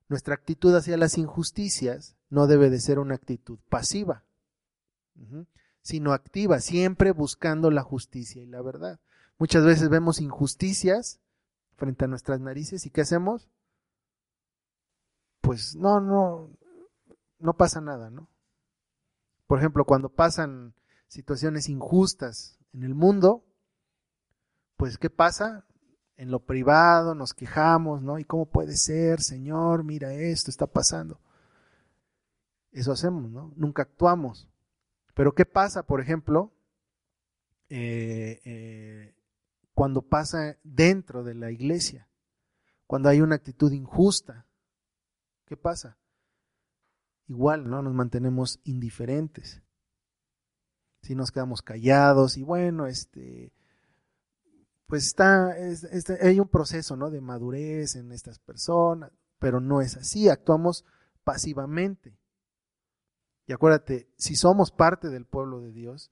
Nuestra 0.07 0.35
actitud 0.35 0.73
hacia 0.73 0.95
las 0.95 1.17
injusticias 1.17 2.15
no 2.29 2.47
debe 2.47 2.69
de 2.69 2.79
ser 2.79 2.97
una 2.97 3.15
actitud 3.15 3.59
pasiva, 3.67 4.23
sino 5.81 6.13
activa, 6.13 6.61
siempre 6.61 7.11
buscando 7.11 7.71
la 7.71 7.83
justicia 7.83 8.41
y 8.41 8.45
la 8.45 8.61
verdad. 8.61 9.01
Muchas 9.37 9.65
veces 9.65 9.89
vemos 9.89 10.21
injusticias 10.21 11.19
frente 11.75 12.05
a 12.05 12.07
nuestras 12.07 12.39
narices 12.39 12.85
y 12.85 12.89
¿qué 12.89 13.01
hacemos? 13.01 13.49
Pues 15.41 15.75
no, 15.75 15.99
no, 15.99 16.51
no 17.39 17.57
pasa 17.57 17.81
nada, 17.81 18.09
¿no? 18.09 18.29
Por 19.45 19.59
ejemplo, 19.59 19.83
cuando 19.83 20.07
pasan 20.07 20.73
situaciones 21.09 21.67
injustas 21.67 22.57
en 22.71 22.83
el 22.83 22.95
mundo, 22.95 23.43
pues 24.77 24.97
¿qué 24.97 25.09
pasa? 25.09 25.65
En 26.19 26.31
lo 26.31 26.41
privado 26.41 27.15
nos 27.15 27.33
quejamos, 27.33 28.01
¿no? 28.01 28.19
¿Y 28.19 28.25
cómo 28.25 28.45
puede 28.45 28.75
ser, 28.75 29.21
Señor? 29.21 29.85
Mira 29.85 30.13
esto, 30.13 30.51
está 30.51 30.67
pasando. 30.67 31.21
Eso 32.73 32.91
hacemos, 32.91 33.31
¿no? 33.31 33.53
Nunca 33.55 33.83
actuamos. 33.83 34.49
Pero 35.13 35.33
¿qué 35.33 35.45
pasa, 35.45 35.83
por 35.83 36.01
ejemplo, 36.01 36.51
eh, 37.69 38.41
eh, 38.43 39.15
cuando 39.73 40.01
pasa 40.01 40.57
dentro 40.61 41.23
de 41.23 41.35
la 41.35 41.51
iglesia? 41.51 42.09
Cuando 42.85 43.07
hay 43.07 43.21
una 43.21 43.35
actitud 43.35 43.71
injusta. 43.71 44.45
¿Qué 45.45 45.55
pasa? 45.55 45.97
Igual, 47.27 47.69
¿no? 47.69 47.81
Nos 47.81 47.93
mantenemos 47.93 48.59
indiferentes. 48.65 49.61
Si 51.01 51.15
nos 51.15 51.31
quedamos 51.31 51.61
callados 51.61 52.35
y 52.35 52.43
bueno, 52.43 52.87
este, 52.87 53.53
pues 54.89 55.05
está, 55.05 55.53
hay 56.19 56.39
un 56.39 56.47
proceso 56.47 56.95
¿no? 56.95 57.11
de 57.11 57.21
madurez 57.21 57.95
en 57.95 58.11
estas 58.11 58.39
personas, 58.39 59.11
pero 59.37 59.59
no 59.59 59.81
es 59.81 59.95
así, 59.95 60.29
actuamos 60.29 60.83
pasivamente. 61.23 62.17
Y 63.45 63.53
acuérdate, 63.53 64.09
si 64.17 64.35
somos 64.35 64.71
parte 64.71 65.09
del 65.09 65.25
pueblo 65.25 65.61
de 65.61 65.71
Dios 65.71 66.11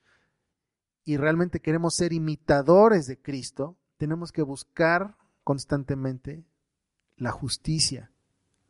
y 1.06 1.18
realmente 1.18 1.60
queremos 1.60 1.96
ser 1.96 2.14
imitadores 2.14 3.08
de 3.08 3.20
Cristo, 3.20 3.76
tenemos 3.98 4.32
que 4.32 4.44
buscar 4.44 5.18
constantemente 5.44 6.46
la 7.16 7.32
justicia, 7.32 8.12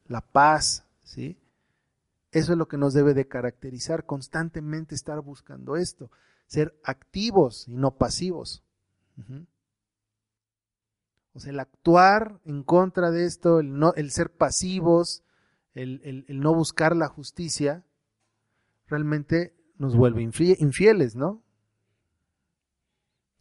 la 0.06 0.22
paz, 0.22 0.86
¿sí? 1.04 1.38
Eso 2.32 2.54
es 2.54 2.58
lo 2.58 2.70
que 2.70 2.78
nos 2.78 2.94
debe 2.94 3.14
de 3.14 3.28
caracterizar, 3.28 4.06
constantemente 4.06 4.96
estar 4.96 5.20
buscando 5.20 5.76
esto, 5.76 6.12
ser 6.46 6.80
activos 6.86 7.68
y 7.68 7.76
no 7.76 7.98
pasivos. 7.98 8.64
O 11.38 11.39
sea, 11.39 11.51
el 11.51 11.60
actuar 11.60 12.41
en 12.46 12.63
contra 12.63 13.12
de 13.12 13.25
esto, 13.25 13.60
el, 13.60 13.77
no, 13.77 13.94
el 13.94 14.10
ser 14.10 14.32
pasivos, 14.32 15.24
el, 15.75 16.25
no 16.29 16.56
buscar 16.56 16.96
la 16.96 17.10
justicia, 17.10 17.86
realmente 18.88 19.56
nos 19.77 19.96
vuelve 19.96 20.24
infieles, 20.24 21.15
¿no? 21.15 21.44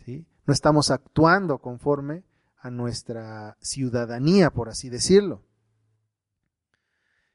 ¿Sí? 0.04 0.26
No 0.44 0.52
estamos 0.52 0.90
actuando 0.90 1.56
conforme 1.56 2.22
a 2.58 2.68
nuestra 2.68 3.56
ciudadanía, 3.62 4.50
por 4.50 4.68
así 4.68 4.90
decirlo. 4.90 5.42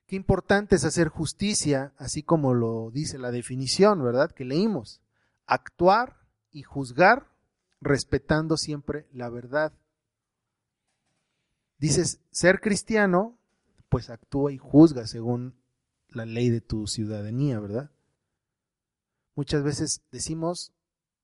Qué 0.05 0.15
importante 0.15 0.75
es 0.75 0.85
hacer 0.85 1.07
justicia, 1.07 1.91
así 1.97 2.21
como 2.21 2.53
lo 2.53 2.91
dice 2.91 3.17
la 3.17 3.31
definición, 3.31 4.03
¿verdad? 4.03 4.29
Que 4.29 4.45
leímos. 4.45 5.01
Actuar 5.47 6.19
y 6.51 6.61
juzgar 6.61 7.31
respetando 7.79 8.57
siempre 8.57 9.07
la 9.11 9.27
verdad. 9.31 9.73
Dices, 11.81 12.21
ser 12.29 12.61
cristiano, 12.61 13.39
pues 13.89 14.11
actúa 14.11 14.51
y 14.51 14.59
juzga 14.59 15.07
según 15.07 15.55
la 16.09 16.27
ley 16.27 16.51
de 16.51 16.61
tu 16.61 16.85
ciudadanía, 16.85 17.59
¿verdad? 17.59 17.89
Muchas 19.33 19.63
veces 19.63 20.03
decimos, 20.11 20.73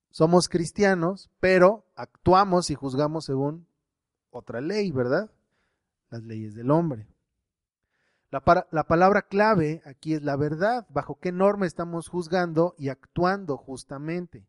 somos 0.09 0.49
cristianos, 0.49 1.29
pero 1.39 1.85
actuamos 1.95 2.71
y 2.71 2.73
juzgamos 2.73 3.25
según 3.25 3.67
otra 4.31 4.59
ley, 4.59 4.91
¿verdad? 4.91 5.29
Las 6.09 6.23
leyes 6.23 6.55
del 6.55 6.71
hombre. 6.71 7.07
La, 8.31 8.41
la, 8.71 8.87
palabra 8.87 9.27
clave 9.27 9.83
aquí 9.85 10.15
es 10.15 10.23
la 10.23 10.37
verdad, 10.37 10.87
bajo 10.89 11.19
qué 11.19 11.31
norma 11.31 11.67
estamos 11.67 12.07
juzgando 12.07 12.73
y 12.79 12.89
actuando 12.89 13.57
justamente. 13.57 14.47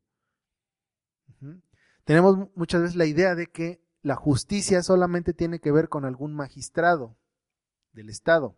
Tenemos 2.05 2.49
muchas 2.55 2.81
veces 2.81 2.97
la 2.97 3.05
idea 3.05 3.35
de 3.35 3.49
que 3.49 3.87
la 4.03 4.17
justicia 4.17 4.83
solamente 4.83 5.35
tiene 5.35 5.61
que 5.61 5.73
ver 5.73 5.89
con 5.89 6.05
algún 6.05 6.35
magistrado 6.35 7.17
del 7.93 8.11
Estado. 8.11 8.57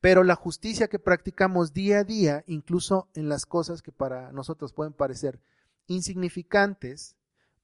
Pero 0.00 0.24
la 0.24 0.34
justicia 0.34 0.88
que 0.88 0.98
practicamos 0.98 1.72
día 1.74 1.98
a 1.98 2.04
día, 2.04 2.44
incluso 2.46 3.08
en 3.14 3.28
las 3.28 3.44
cosas 3.44 3.82
que 3.82 3.92
para 3.92 4.32
nosotros 4.32 4.72
pueden 4.72 4.94
parecer 4.94 5.40
insignificantes, 5.86 7.16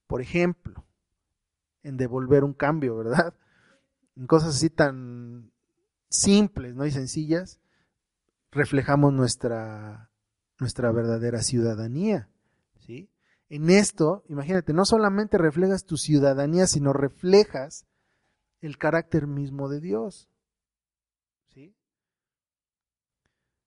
por 0.07 0.21
ejemplo, 0.21 0.85
en 1.83 1.97
devolver 1.97 2.45
un 2.45 2.53
cambio, 2.53 2.97
¿verdad? 2.97 3.35
En 4.17 4.27
cosas 4.27 4.57
así 4.57 4.71
tan 4.71 5.53
simples 6.09 6.75
¿no? 6.75 6.87
y 6.87 6.91
sencillas, 6.91 7.61
reflejamos 8.51 9.13
nuestra, 9.13 10.11
nuestra 10.59 10.91
verdadera 10.93 11.43
ciudadanía. 11.43 12.29
En 13.49 13.71
esto, 13.71 14.25
imagínate, 14.29 14.73
no 14.73 14.85
solamente 14.85 15.39
reflejas 15.39 15.85
tu 15.85 15.97
ciudadanía, 15.97 16.67
sino 16.67 16.93
reflejas 16.93 17.87
el 18.61 18.77
carácter 18.77 19.27
mismo 19.27 19.69
de 19.69 19.81
Dios. 19.81 20.29
¿sí? 21.49 21.77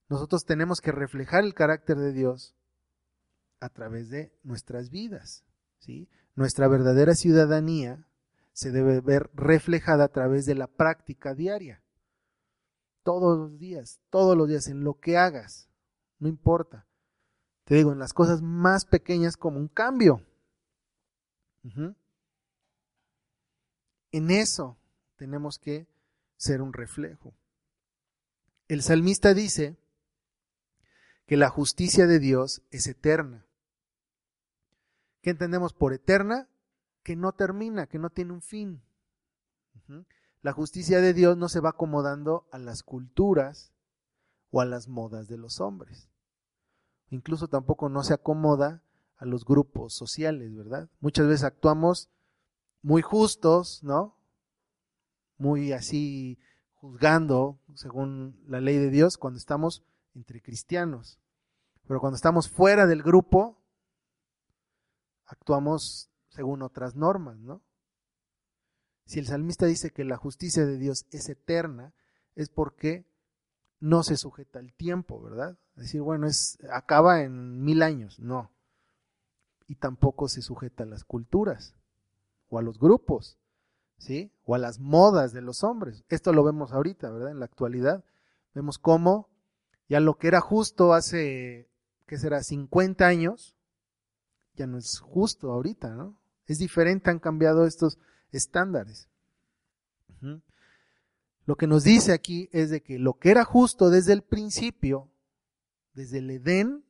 Nosotros 0.10 0.44
tenemos 0.44 0.82
que 0.82 0.92
reflejar 0.92 1.44
el 1.46 1.54
carácter 1.54 1.98
de 1.98 2.12
Dios 2.12 2.56
a 3.62 3.70
través 3.70 4.10
de 4.10 4.34
nuestras 4.44 4.90
vidas. 4.90 5.46
¿sí? 5.78 6.10
Nuestra 6.36 6.68
verdadera 6.68 7.16
ciudadanía 7.16 8.06
se 8.52 8.72
debe 8.72 9.00
ver 9.00 9.30
reflejada 9.34 10.06
a 10.06 10.10
través 10.10 10.46
de 10.46 10.56
la 10.56 10.68
práctica 10.68 11.34
diaria. 11.34 11.82
Todos 13.04 13.38
los 13.38 13.58
días, 13.58 14.02
todos 14.10 14.36
los 14.36 14.50
días, 14.50 14.68
en 14.68 14.84
lo 14.84 15.00
que 15.00 15.16
hagas, 15.18 15.70
no 16.20 16.28
importa. 16.28 16.89
Te 17.70 17.76
digo, 17.76 17.94
en 17.94 18.00
las 18.00 18.14
cosas 18.14 18.42
más 18.42 18.86
pequeñas 18.86 19.38
como 19.38 19.60
un 19.60 19.68
cambio. 19.68 20.26
En 24.12 24.32
eso 24.32 24.76
tenemos 25.18 25.60
que 25.60 25.88
ser 26.36 26.64
un 26.64 26.74
reflejo. 26.74 27.36
El 28.68 28.82
salmista 28.82 29.36
dice 29.36 29.78
que 31.28 31.38
la 31.38 31.50
justicia 31.50 32.08
de 32.08 32.18
Dios 32.18 32.64
es 32.72 32.88
eterna. 32.88 33.46
¿Qué 35.22 35.30
entendemos 35.30 35.74
por 35.74 35.94
eterna? 35.94 36.50
Que 37.04 37.16
no 37.16 37.34
termina, 37.34 37.86
que 37.86 38.00
no 38.00 38.10
tiene 38.10 38.34
un 38.34 38.42
fin. 38.42 38.82
La 40.42 40.54
justicia 40.54 41.02
de 41.02 41.14
Dios 41.14 41.38
no 41.38 41.50
se 41.50 41.60
va 41.60 41.70
acomodando 41.70 42.48
a 42.52 42.58
las 42.58 42.82
culturas 42.82 43.72
o 44.50 44.60
a 44.60 44.66
las 44.66 44.88
modas 44.88 45.28
de 45.28 45.38
los 45.38 45.62
hombres. 45.62 46.10
Incluso 47.10 47.48
tampoco 47.48 47.90
no 47.90 48.04
se 48.04 48.14
acomoda 48.14 48.84
a 49.18 49.26
los 49.26 49.46
grupos 49.46 49.94
sociales, 49.94 50.56
¿verdad? 50.56 50.90
Muchas 51.00 51.28
veces 51.28 51.44
actuamos 51.44 52.10
muy 52.82 53.02
justos, 53.02 53.84
¿no? 53.84 54.16
Muy 55.38 55.74
así 55.74 56.40
juzgando 56.76 57.60
según 57.76 58.42
la 58.48 58.62
ley 58.62 58.78
de 58.78 58.90
Dios 58.90 59.18
cuando 59.18 59.38
estamos 59.38 59.84
entre 60.16 60.42
cristianos. 60.42 61.20
Pero 61.88 62.00
cuando 62.00 62.16
estamos 62.16 62.50
fuera 62.50 62.86
del 62.88 63.04
grupo, 63.04 63.62
actuamos 65.26 66.10
según 66.30 66.62
otras 66.62 66.96
normas, 66.96 67.38
¿no? 67.40 67.62
Si 69.06 69.20
el 69.20 69.26
salmista 69.26 69.66
dice 69.66 69.92
que 69.92 70.06
la 70.06 70.18
justicia 70.18 70.66
de 70.66 70.78
Dios 70.78 71.08
es 71.12 71.30
eterna, 71.30 71.94
es 72.36 72.50
porque 72.50 73.08
no 73.80 74.04
se 74.04 74.18
sujeta 74.18 74.60
al 74.60 74.74
tiempo, 74.74 75.22
¿verdad? 75.22 75.58
Decir, 75.80 76.02
bueno, 76.02 76.28
es, 76.28 76.58
acaba 76.72 77.22
en 77.22 77.64
mil 77.64 77.82
años, 77.84 78.20
no. 78.20 78.52
Y 79.68 79.76
tampoco 79.76 80.28
se 80.28 80.42
sujeta 80.42 80.84
a 80.84 80.88
las 80.88 81.04
culturas 81.04 81.76
o 82.50 82.60
a 82.60 82.62
los 82.62 82.80
grupos, 82.80 83.38
¿sí? 83.98 84.32
O 84.44 84.56
a 84.56 84.58
las 84.58 84.80
modas 84.80 85.32
de 85.32 85.42
los 85.42 85.64
hombres. 85.64 86.04
Esto 86.10 86.34
lo 86.34 86.44
vemos 86.44 86.74
ahorita, 86.74 87.10
¿verdad? 87.10 87.32
En 87.32 87.40
la 87.40 87.46
actualidad. 87.46 88.04
Vemos 88.54 88.78
cómo 88.78 89.30
ya 89.90 90.00
lo 90.00 90.18
que 90.18 90.28
era 90.28 90.40
justo 90.40 90.94
hace, 90.94 91.68
¿qué 92.06 92.18
será? 92.18 92.44
50 92.44 93.08
años, 93.08 93.56
ya 94.56 94.68
no 94.68 94.78
es 94.78 95.00
justo 95.00 95.52
ahorita, 95.52 95.96
¿no? 95.96 96.20
Es 96.46 96.60
diferente, 96.60 97.10
han 97.10 97.20
cambiado 97.20 97.66
estos 97.66 97.98
estándares. 98.32 99.08
Lo 101.46 101.56
que 101.56 101.66
nos 101.66 101.84
dice 101.84 102.14
aquí 102.14 102.50
es 102.52 102.70
de 102.70 102.84
que 102.84 103.00
lo 103.00 103.16
que 103.16 103.32
era 103.32 103.44
justo 103.44 103.90
desde 103.90 104.14
el 104.14 104.22
principio, 104.22 105.09
desde 105.94 106.20
el 106.20 106.30
Edén, 106.30 106.86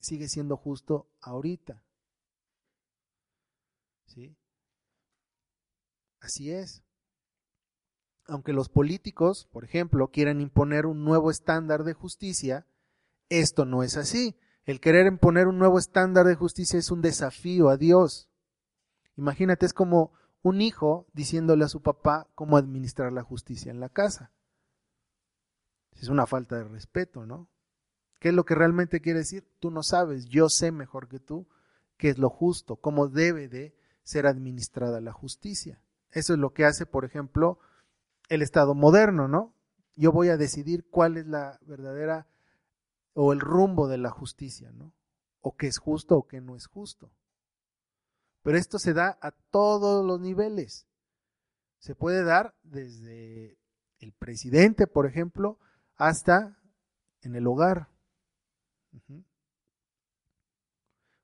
sigue 0.00 0.28
siendo 0.28 0.56
justo 0.56 1.08
ahorita. 1.20 1.82
¿Sí? 4.06 4.36
Así 6.20 6.50
es. 6.50 6.82
Aunque 8.26 8.52
los 8.52 8.68
políticos, 8.68 9.48
por 9.52 9.64
ejemplo, 9.64 10.08
quieran 10.10 10.40
imponer 10.40 10.86
un 10.86 11.04
nuevo 11.04 11.30
estándar 11.30 11.84
de 11.84 11.94
justicia, 11.94 12.66
esto 13.28 13.64
no 13.64 13.82
es 13.82 13.96
así. 13.96 14.36
El 14.64 14.80
querer 14.80 15.06
imponer 15.06 15.48
un 15.48 15.58
nuevo 15.58 15.78
estándar 15.78 16.26
de 16.26 16.36
justicia 16.36 16.78
es 16.78 16.90
un 16.90 17.02
desafío 17.02 17.68
a 17.68 17.76
Dios. 17.76 18.28
Imagínate, 19.16 19.66
es 19.66 19.72
como 19.72 20.12
un 20.42 20.60
hijo 20.60 21.06
diciéndole 21.12 21.64
a 21.64 21.68
su 21.68 21.82
papá 21.82 22.28
cómo 22.34 22.56
administrar 22.56 23.12
la 23.12 23.22
justicia 23.22 23.70
en 23.70 23.80
la 23.80 23.88
casa. 23.88 24.30
Es 26.00 26.08
una 26.08 26.26
falta 26.26 26.56
de 26.56 26.64
respeto, 26.64 27.26
¿no? 27.26 27.48
¿Qué 28.22 28.28
es 28.28 28.34
lo 28.36 28.44
que 28.44 28.54
realmente 28.54 29.00
quiere 29.00 29.18
decir? 29.18 29.44
Tú 29.58 29.72
no 29.72 29.82
sabes, 29.82 30.26
yo 30.26 30.48
sé 30.48 30.70
mejor 30.70 31.08
que 31.08 31.18
tú 31.18 31.48
qué 31.96 32.08
es 32.08 32.18
lo 32.18 32.30
justo, 32.30 32.76
cómo 32.76 33.08
debe 33.08 33.48
de 33.48 33.74
ser 34.04 34.28
administrada 34.28 35.00
la 35.00 35.12
justicia. 35.12 35.82
Eso 36.12 36.34
es 36.34 36.38
lo 36.38 36.52
que 36.52 36.64
hace, 36.64 36.86
por 36.86 37.04
ejemplo, 37.04 37.58
el 38.28 38.42
Estado 38.42 38.76
moderno, 38.76 39.26
¿no? 39.26 39.56
Yo 39.96 40.12
voy 40.12 40.28
a 40.28 40.36
decidir 40.36 40.88
cuál 40.88 41.16
es 41.16 41.26
la 41.26 41.58
verdadera 41.62 42.28
o 43.14 43.32
el 43.32 43.40
rumbo 43.40 43.88
de 43.88 43.98
la 43.98 44.10
justicia, 44.10 44.70
¿no? 44.70 44.92
O 45.40 45.56
qué 45.56 45.66
es 45.66 45.78
justo 45.78 46.16
o 46.16 46.28
qué 46.28 46.40
no 46.40 46.54
es 46.54 46.68
justo. 46.68 47.10
Pero 48.44 48.56
esto 48.56 48.78
se 48.78 48.92
da 48.92 49.18
a 49.20 49.32
todos 49.32 50.06
los 50.06 50.20
niveles. 50.20 50.86
Se 51.80 51.96
puede 51.96 52.22
dar 52.22 52.54
desde 52.62 53.58
el 53.98 54.12
presidente, 54.12 54.86
por 54.86 55.06
ejemplo, 55.06 55.58
hasta 55.96 56.56
en 57.22 57.34
el 57.34 57.48
hogar. 57.48 57.88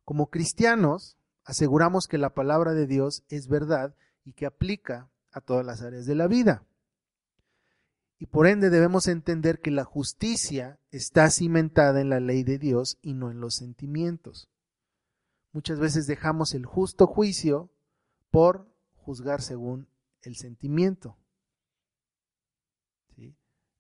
Como 0.05 0.31
cristianos, 0.31 1.19
aseguramos 1.45 2.07
que 2.09 2.19
la 2.19 2.35
palabra 2.35 2.73
de 2.73 2.87
Dios 2.87 3.25
es 3.29 3.49
verdad 3.49 3.95
y 4.25 4.33
que 4.33 4.47
aplica 4.47 5.11
a 5.33 5.41
todas 5.41 5.65
las 5.67 5.83
áreas 5.83 6.07
de 6.07 6.15
la 6.15 6.27
vida. 6.29 6.65
Y 8.19 8.27
por 8.27 8.47
ende 8.47 8.71
debemos 8.71 9.07
entender 9.07 9.61
que 9.61 9.71
la 9.71 9.85
justicia 9.85 10.81
está 10.91 11.31
cimentada 11.31 12.01
en 12.01 12.11
la 12.11 12.21
ley 12.21 12.43
de 12.43 12.59
Dios 12.59 12.99
y 13.01 13.15
no 13.15 13.31
en 13.31 13.41
los 13.41 13.55
sentimientos. 13.55 14.49
Muchas 15.53 15.79
veces 15.79 16.07
dejamos 16.07 16.55
el 16.55 16.67
justo 16.67 17.07
juicio 17.07 17.71
por 18.31 18.67
juzgar 18.97 19.41
según 19.41 19.89
el 20.23 20.37
sentimiento. 20.37 21.17
¿Sí? 23.15 23.37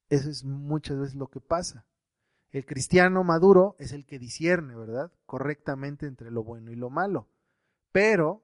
Eso 0.09 0.31
es 0.31 0.45
muchas 0.45 0.99
veces 0.99 1.15
lo 1.17 1.29
que 1.29 1.41
pasa. 1.41 1.85
El 2.51 2.65
cristiano 2.65 3.25
maduro 3.25 3.77
es 3.79 3.93
el 3.93 4.07
que 4.07 4.19
discierne, 4.19 4.75
¿verdad? 4.75 5.13
Correctamente 5.27 6.07
entre 6.07 6.31
lo 6.31 6.43
bueno 6.43 6.73
y 6.73 6.77
lo 6.77 6.89
malo. 6.89 7.29
Pero 7.93 8.43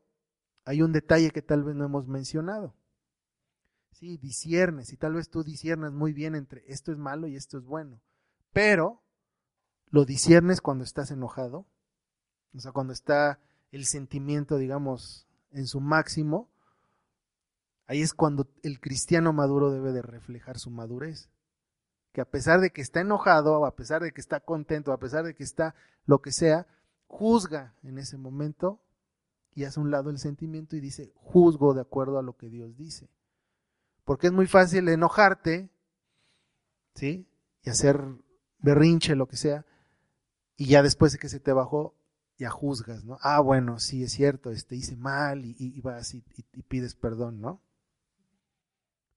hay 0.64 0.82
un 0.82 0.92
detalle 0.92 1.30
que 1.30 1.42
tal 1.42 1.64
vez 1.64 1.74
no 1.74 1.84
hemos 1.84 2.06
mencionado. 2.06 2.74
Sí, 3.92 4.18
disiernes, 4.18 4.92
y 4.92 4.96
tal 4.96 5.14
vez 5.14 5.30
tú 5.30 5.44
disiernas 5.44 5.92
muy 5.92 6.12
bien 6.12 6.34
entre 6.34 6.64
esto 6.66 6.90
es 6.90 6.98
malo 6.98 7.28
y 7.28 7.36
esto 7.36 7.58
es 7.58 7.64
bueno, 7.64 8.00
pero 8.52 9.02
lo 9.86 10.04
disiernes 10.04 10.60
cuando 10.60 10.82
estás 10.82 11.12
enojado, 11.12 11.66
o 12.54 12.58
sea, 12.58 12.72
cuando 12.72 12.92
está 12.92 13.38
el 13.70 13.84
sentimiento, 13.84 14.58
digamos, 14.58 15.28
en 15.52 15.68
su 15.68 15.80
máximo, 15.80 16.50
ahí 17.86 18.02
es 18.02 18.14
cuando 18.14 18.48
el 18.62 18.80
cristiano 18.80 19.32
maduro 19.32 19.70
debe 19.70 19.92
de 19.92 20.02
reflejar 20.02 20.58
su 20.58 20.70
madurez. 20.70 21.30
Que 22.14 22.20
a 22.20 22.24
pesar 22.24 22.60
de 22.60 22.70
que 22.70 22.80
está 22.80 23.00
enojado, 23.00 23.66
a 23.66 23.74
pesar 23.74 24.00
de 24.00 24.12
que 24.12 24.20
está 24.20 24.38
contento, 24.38 24.92
a 24.92 25.00
pesar 25.00 25.24
de 25.24 25.34
que 25.34 25.42
está 25.42 25.74
lo 26.06 26.22
que 26.22 26.30
sea, 26.30 26.68
juzga 27.08 27.74
en 27.82 27.98
ese 27.98 28.16
momento 28.16 28.80
y 29.52 29.64
hace 29.64 29.80
un 29.80 29.90
lado 29.90 30.10
el 30.10 30.18
sentimiento 30.18 30.76
y 30.76 30.80
dice, 30.80 31.12
juzgo 31.16 31.74
de 31.74 31.80
acuerdo 31.80 32.20
a 32.20 32.22
lo 32.22 32.36
que 32.36 32.48
Dios 32.48 32.76
dice. 32.76 33.10
Porque 34.04 34.28
es 34.28 34.32
muy 34.32 34.46
fácil 34.46 34.88
enojarte, 34.88 35.70
¿sí? 36.94 37.26
Y 37.64 37.70
hacer 37.70 38.00
berrinche, 38.60 39.16
lo 39.16 39.26
que 39.26 39.36
sea, 39.36 39.66
y 40.56 40.66
ya 40.66 40.84
después 40.84 41.10
de 41.12 41.18
que 41.18 41.28
se 41.28 41.40
te 41.40 41.52
bajó, 41.52 41.96
ya 42.38 42.48
juzgas, 42.48 43.04
¿no? 43.04 43.18
Ah, 43.22 43.40
bueno, 43.40 43.80
sí, 43.80 44.04
es 44.04 44.12
cierto, 44.12 44.52
este, 44.52 44.76
hice 44.76 44.94
mal 44.94 45.44
y, 45.44 45.80
vas 45.80 46.14
y, 46.14 46.22
pides 46.68 46.94
perdón, 46.94 47.40
¿no? 47.40 47.60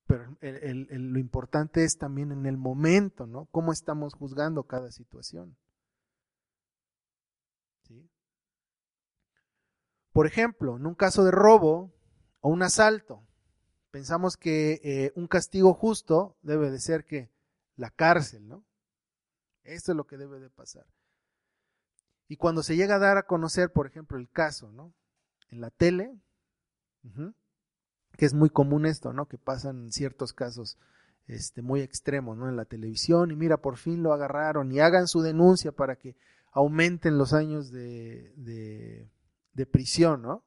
Pero 0.07 0.37
lo 0.41 1.19
importante 1.19 1.83
es 1.83 1.97
también 1.97 2.31
en 2.31 2.45
el 2.45 2.57
momento, 2.57 3.27
¿no? 3.27 3.45
Cómo 3.51 3.73
estamos 3.73 4.13
juzgando 4.13 4.63
cada 4.63 4.89
situación. 4.89 5.57
¿Sí? 7.83 8.09
Por 10.13 10.25
ejemplo, 10.25 10.77
en 10.77 10.85
un 10.85 10.95
caso 10.95 11.25
de 11.25 11.31
robo 11.31 11.93
o 12.39 12.49
un 12.49 12.63
asalto, 12.63 13.21
pensamos 13.91 14.37
que 14.37 14.79
eh, 14.83 15.11
un 15.15 15.27
castigo 15.27 15.73
justo 15.73 16.37
debe 16.41 16.71
de 16.71 16.79
ser 16.79 17.03
que 17.03 17.29
la 17.75 17.91
cárcel, 17.91 18.47
¿no? 18.47 18.63
Esto 19.63 19.91
es 19.91 19.97
lo 19.97 20.07
que 20.07 20.17
debe 20.17 20.39
de 20.39 20.49
pasar. 20.49 20.85
Y 22.29 22.37
cuando 22.37 22.63
se 22.63 22.77
llega 22.77 22.95
a 22.95 22.99
dar 22.99 23.17
a 23.17 23.23
conocer, 23.23 23.73
por 23.73 23.87
ejemplo, 23.87 24.17
el 24.17 24.29
caso, 24.29 24.71
¿no? 24.71 24.93
En 25.49 25.59
la 25.59 25.69
tele, 25.69 26.17
que 28.17 28.25
es 28.25 28.33
muy 28.33 28.49
común 28.49 28.85
esto, 28.85 29.13
¿no? 29.13 29.27
Que 29.27 29.37
pasan 29.37 29.91
ciertos 29.91 30.33
casos 30.33 30.77
este, 31.27 31.61
muy 31.61 31.81
extremos, 31.81 32.37
¿no? 32.37 32.49
En 32.49 32.55
la 32.55 32.65
televisión, 32.65 33.31
y 33.31 33.35
mira, 33.35 33.57
por 33.57 33.77
fin 33.77 34.03
lo 34.03 34.13
agarraron, 34.13 34.71
y 34.71 34.79
hagan 34.79 35.07
su 35.07 35.21
denuncia 35.21 35.71
para 35.71 35.95
que 35.97 36.15
aumenten 36.51 37.17
los 37.17 37.33
años 37.33 37.71
de, 37.71 38.33
de, 38.35 39.09
de 39.53 39.65
prisión, 39.65 40.23
¿no? 40.23 40.43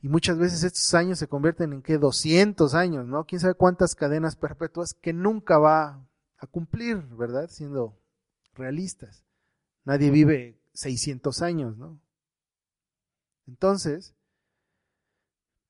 Y 0.00 0.08
muchas 0.08 0.38
veces 0.38 0.62
estos 0.64 0.92
años 0.94 1.18
se 1.18 1.28
convierten 1.28 1.72
en 1.72 1.82
que 1.82 1.96
200 1.96 2.74
años, 2.74 3.06
¿no? 3.06 3.24
Quién 3.24 3.40
sabe 3.40 3.54
cuántas 3.54 3.94
cadenas 3.94 4.36
perpetuas 4.36 4.94
que 4.94 5.12
nunca 5.12 5.58
va 5.58 6.06
a 6.36 6.46
cumplir, 6.46 6.98
¿verdad? 7.16 7.48
Siendo 7.48 7.98
realistas. 8.54 9.24
Nadie 9.84 10.10
vive 10.10 10.60
600 10.74 11.42
años, 11.42 11.76
¿no? 11.78 12.00
Entonces, 13.46 14.14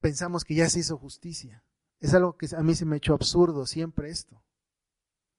pensamos 0.04 0.44
que 0.44 0.54
ya 0.54 0.68
se 0.68 0.80
hizo 0.80 0.98
justicia. 0.98 1.64
Es 1.98 2.12
algo 2.12 2.36
que 2.36 2.46
a 2.54 2.62
mí 2.62 2.74
se 2.74 2.84
me 2.84 2.96
ha 2.96 2.98
hecho 2.98 3.14
absurdo 3.14 3.64
siempre 3.64 4.10
esto. 4.10 4.44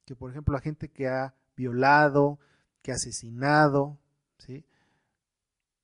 Que 0.05 0.15
por 0.15 0.31
ejemplo 0.31 0.55
la 0.55 0.59
gente 0.59 0.89
que 0.89 1.07
ha 1.07 1.35
violado, 1.55 2.39
que 2.81 2.91
ha 2.91 2.95
asesinado, 2.95 3.99
¿sí? 4.39 4.65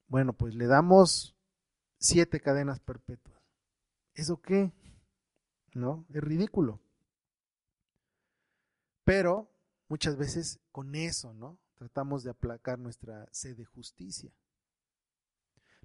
Bueno, 0.07 0.33
pues 0.33 0.55
le 0.55 0.65
damos 0.65 1.35
siete 1.99 2.39
cadenas 2.39 2.79
perpetuas. 2.79 3.39
¿Eso 4.15 4.41
qué? 4.41 4.73
¿No? 5.75 6.03
Es 6.09 6.23
ridículo. 6.23 6.81
Pero 9.03 9.47
muchas 9.89 10.17
veces 10.17 10.59
con 10.71 10.95
eso, 10.95 11.35
¿no? 11.35 11.59
tratamos 11.75 12.23
de 12.23 12.31
aplacar 12.31 12.79
nuestra 12.79 13.27
sed 13.31 13.57
de 13.57 13.65
justicia. 13.65 14.31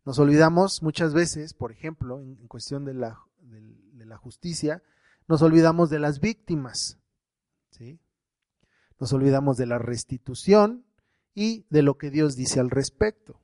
Nos 0.07 0.21
olvidamos 0.21 0.85
muchas 0.85 1.12
veces, 1.12 1.53
por 1.53 1.73
ejemplo, 1.73 2.21
en, 2.23 2.47
cuestión 2.47 2.85
de 2.85 2.95
la, 2.95 3.19
justicia, 4.19 4.83
nos 5.27 5.42
olvidamos 5.42 5.90
de 5.90 5.99
las 5.99 6.21
víctimas, 6.21 6.99
¿sí? 7.71 7.99
Nos 9.01 9.12
olvidamos 9.12 9.57
de 9.57 9.66
la 9.66 9.79
restitución 9.79 10.85
y 11.35 11.66
de 11.71 11.83
lo 11.83 11.99
que 11.99 12.11
Dios 12.11 12.37
dice 12.37 12.61
al 12.61 12.71
respecto. 12.71 13.40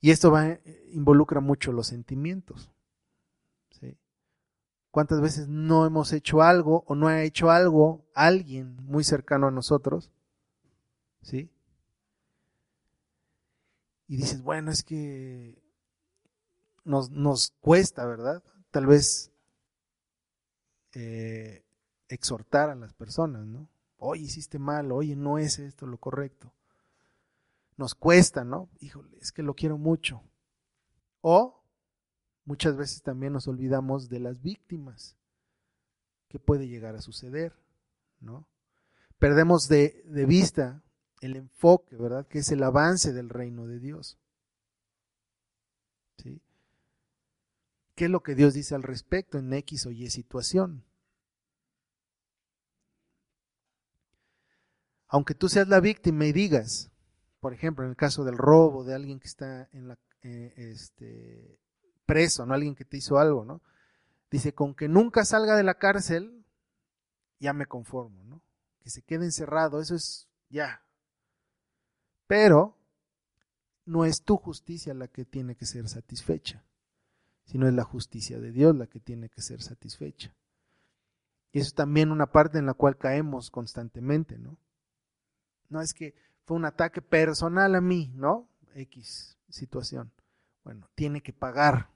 Y 0.00 0.10
esto 0.10 0.36
eh, 0.38 0.60
involucra 0.90 1.40
mucho 1.40 1.72
los 1.72 1.86
sentimientos. 1.86 2.70
¿Cuántas 4.90 5.20
veces 5.20 5.46
no 5.48 5.86
hemos 5.86 6.12
hecho 6.12 6.42
algo 6.42 6.82
o 6.88 6.96
no 6.96 7.06
ha 7.06 7.22
hecho 7.22 7.50
algo 7.50 8.04
alguien 8.14 8.76
muy 8.86 9.04
cercano 9.04 9.46
a 9.46 9.52
nosotros? 9.52 10.10
¿Sí? 11.22 11.50
Y 14.08 14.16
dices, 14.16 14.42
bueno, 14.42 14.72
es 14.72 14.82
que 14.82 15.62
nos, 16.84 17.10
nos 17.10 17.52
cuesta, 17.60 18.04
¿verdad? 18.06 18.42
Tal 18.70 18.86
vez 18.86 19.30
eh, 20.94 21.64
exhortar 22.08 22.70
a 22.70 22.74
las 22.74 22.94
personas, 22.94 23.46
¿no? 23.46 23.70
Oye, 23.98 24.22
hiciste 24.22 24.58
mal, 24.58 24.90
oye, 24.90 25.14
no 25.14 25.38
es 25.38 25.58
esto 25.58 25.86
lo 25.86 25.98
correcto. 25.98 26.52
Nos 27.76 27.94
cuesta, 27.94 28.42
¿no? 28.42 28.68
Híjole, 28.80 29.16
es 29.20 29.30
que 29.30 29.42
lo 29.42 29.54
quiero 29.54 29.78
mucho. 29.78 30.22
O 31.20 31.58
Muchas 32.48 32.78
veces 32.78 33.02
también 33.02 33.34
nos 33.34 33.46
olvidamos 33.46 34.08
de 34.08 34.20
las 34.20 34.40
víctimas 34.40 35.18
que 36.28 36.38
puede 36.38 36.66
llegar 36.66 36.96
a 36.96 37.02
suceder, 37.02 37.52
¿no? 38.20 38.48
Perdemos 39.18 39.68
de, 39.68 40.02
de 40.06 40.24
vista 40.24 40.82
el 41.20 41.36
enfoque, 41.36 41.96
¿verdad? 41.96 42.26
Que 42.26 42.38
es 42.38 42.50
el 42.50 42.62
avance 42.62 43.12
del 43.12 43.28
reino 43.28 43.66
de 43.66 43.78
Dios. 43.78 44.18
¿Sí? 46.16 46.40
¿Qué 47.94 48.06
es 48.06 48.10
lo 48.10 48.22
que 48.22 48.34
Dios 48.34 48.54
dice 48.54 48.74
al 48.74 48.82
respecto 48.82 49.38
en 49.38 49.52
X 49.52 49.86
o 49.86 49.90
Y 49.90 50.08
situación? 50.10 50.84
Aunque 55.08 55.34
tú 55.34 55.48
seas 55.48 55.68
la 55.68 55.80
víctima 55.80 56.26
y 56.26 56.32
digas, 56.32 56.90
por 57.40 57.54
ejemplo, 57.54 57.84
en 57.84 57.90
el 57.90 57.96
caso 57.96 58.24
del 58.24 58.36
robo 58.36 58.84
de 58.84 58.94
alguien 58.94 59.18
que 59.20 59.28
está 59.28 59.68
en 59.72 59.88
la, 59.88 59.98
eh, 60.22 60.52
este, 60.56 61.58
preso, 62.04 62.44
¿no? 62.44 62.54
Alguien 62.54 62.74
que 62.74 62.84
te 62.84 62.98
hizo 62.98 63.18
algo, 63.18 63.44
¿no? 63.44 63.62
Dice, 64.30 64.52
con 64.52 64.74
que 64.74 64.88
nunca 64.88 65.24
salga 65.24 65.56
de 65.56 65.62
la 65.62 65.74
cárcel, 65.74 66.44
ya 67.38 67.52
me 67.52 67.66
conformo, 67.66 68.24
¿no? 68.24 68.42
Que 68.80 68.90
se 68.90 69.02
quede 69.02 69.24
encerrado, 69.24 69.80
eso 69.80 69.94
es 69.94 70.28
ya. 70.50 70.82
Pero 72.28 72.76
no 73.84 74.04
es 74.04 74.22
tu 74.22 74.36
justicia 74.36 74.94
la 74.94 75.08
que 75.08 75.24
tiene 75.24 75.56
que 75.56 75.66
ser 75.66 75.88
satisfecha, 75.88 76.62
sino 77.44 77.66
es 77.66 77.74
la 77.74 77.82
justicia 77.82 78.38
de 78.38 78.52
Dios 78.52 78.76
la 78.76 78.86
que 78.86 79.00
tiene 79.00 79.28
que 79.28 79.42
ser 79.42 79.60
satisfecha. 79.60 80.32
Y 81.50 81.58
eso 81.58 81.68
es 81.68 81.74
también 81.74 82.12
una 82.12 82.26
parte 82.26 82.58
en 82.58 82.66
la 82.66 82.74
cual 82.74 82.96
caemos 82.96 83.50
constantemente, 83.50 84.38
¿no? 84.38 84.56
No 85.70 85.80
es 85.80 85.92
que 85.92 86.14
fue 86.44 86.56
un 86.56 86.66
ataque 86.66 87.02
personal 87.02 87.74
a 87.74 87.80
mí, 87.80 88.12
¿no? 88.14 88.48
X 88.74 89.36
situación. 89.48 90.12
Bueno, 90.62 90.88
tiene 90.94 91.22
que 91.22 91.32
pagar 91.32 91.88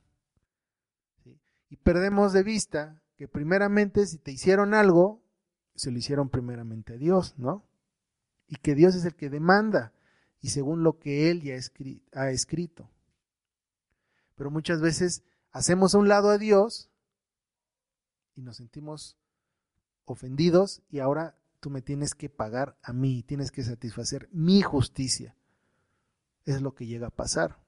y 1.73 1.77
perdemos 1.77 2.35
de 2.35 2.43
vista 2.43 3.01
que 3.17 3.27
primeramente 3.27 4.05
si 4.05 4.19
te 4.19 4.31
hicieron 4.31 4.75
algo, 4.75 5.23
se 5.75 5.91
lo 5.91 5.97
hicieron 5.97 6.29
primeramente 6.29 6.93
a 6.93 6.97
Dios, 6.99 7.35
¿no? 7.39 7.65
Y 8.47 8.57
que 8.57 8.75
Dios 8.75 8.95
es 8.95 9.07
el 9.07 9.15
que 9.15 9.31
demanda 9.31 9.95
y 10.43 10.51
según 10.51 10.83
lo 10.83 10.99
que 10.99 11.31
Él 11.31 11.41
ya 11.41 11.55
ha 12.15 12.31
escrito. 12.31 12.91
Pero 14.35 14.51
muchas 14.51 14.81
veces 14.81 15.23
hacemos 15.53 15.95
a 15.95 15.99
un 15.99 16.09
lado 16.09 16.29
a 16.31 16.37
Dios 16.37 16.91
y 18.35 18.43
nos 18.43 18.57
sentimos 18.57 19.17
ofendidos 20.05 20.83
y 20.91 20.99
ahora 20.99 21.37
tú 21.61 21.71
me 21.71 21.81
tienes 21.81 22.15
que 22.15 22.29
pagar 22.29 22.77
a 22.83 22.93
mí, 22.93 23.23
tienes 23.23 23.53
que 23.53 23.63
satisfacer 23.63 24.29
mi 24.33 24.63
justicia. 24.63 25.37
Es 26.45 26.61
lo 26.61 26.75
que 26.75 26.87
llega 26.87 27.07
a 27.07 27.11
pasar. 27.11 27.63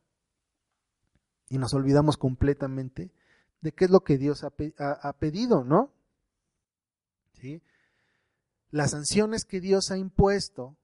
Y 1.48 1.58
nos 1.58 1.74
olvidamos 1.74 2.16
completamente 2.16 3.12
de 3.60 3.72
qué 3.72 3.84
es 3.84 3.90
lo 3.92 4.02
que 4.02 4.18
Dios 4.18 4.42
ha, 4.42 5.12
pedido, 5.12 5.62
¿no? 5.62 5.92
¿Sí? 7.34 7.62
Las 8.70 8.90
sanciones 8.90 9.44
que 9.44 9.60
Dios 9.60 9.92
ha 9.92 9.96
impuesto, 9.96 10.76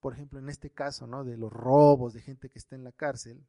por 0.00 0.14
ejemplo, 0.14 0.38
en 0.38 0.48
este 0.48 0.70
caso, 0.70 1.06
¿no? 1.06 1.24
De 1.24 1.36
los 1.36 1.52
robos, 1.52 2.12
de 2.12 2.20
gente 2.20 2.48
que 2.48 2.58
está 2.58 2.76
en 2.76 2.84
la 2.84 2.92
cárcel, 2.92 3.46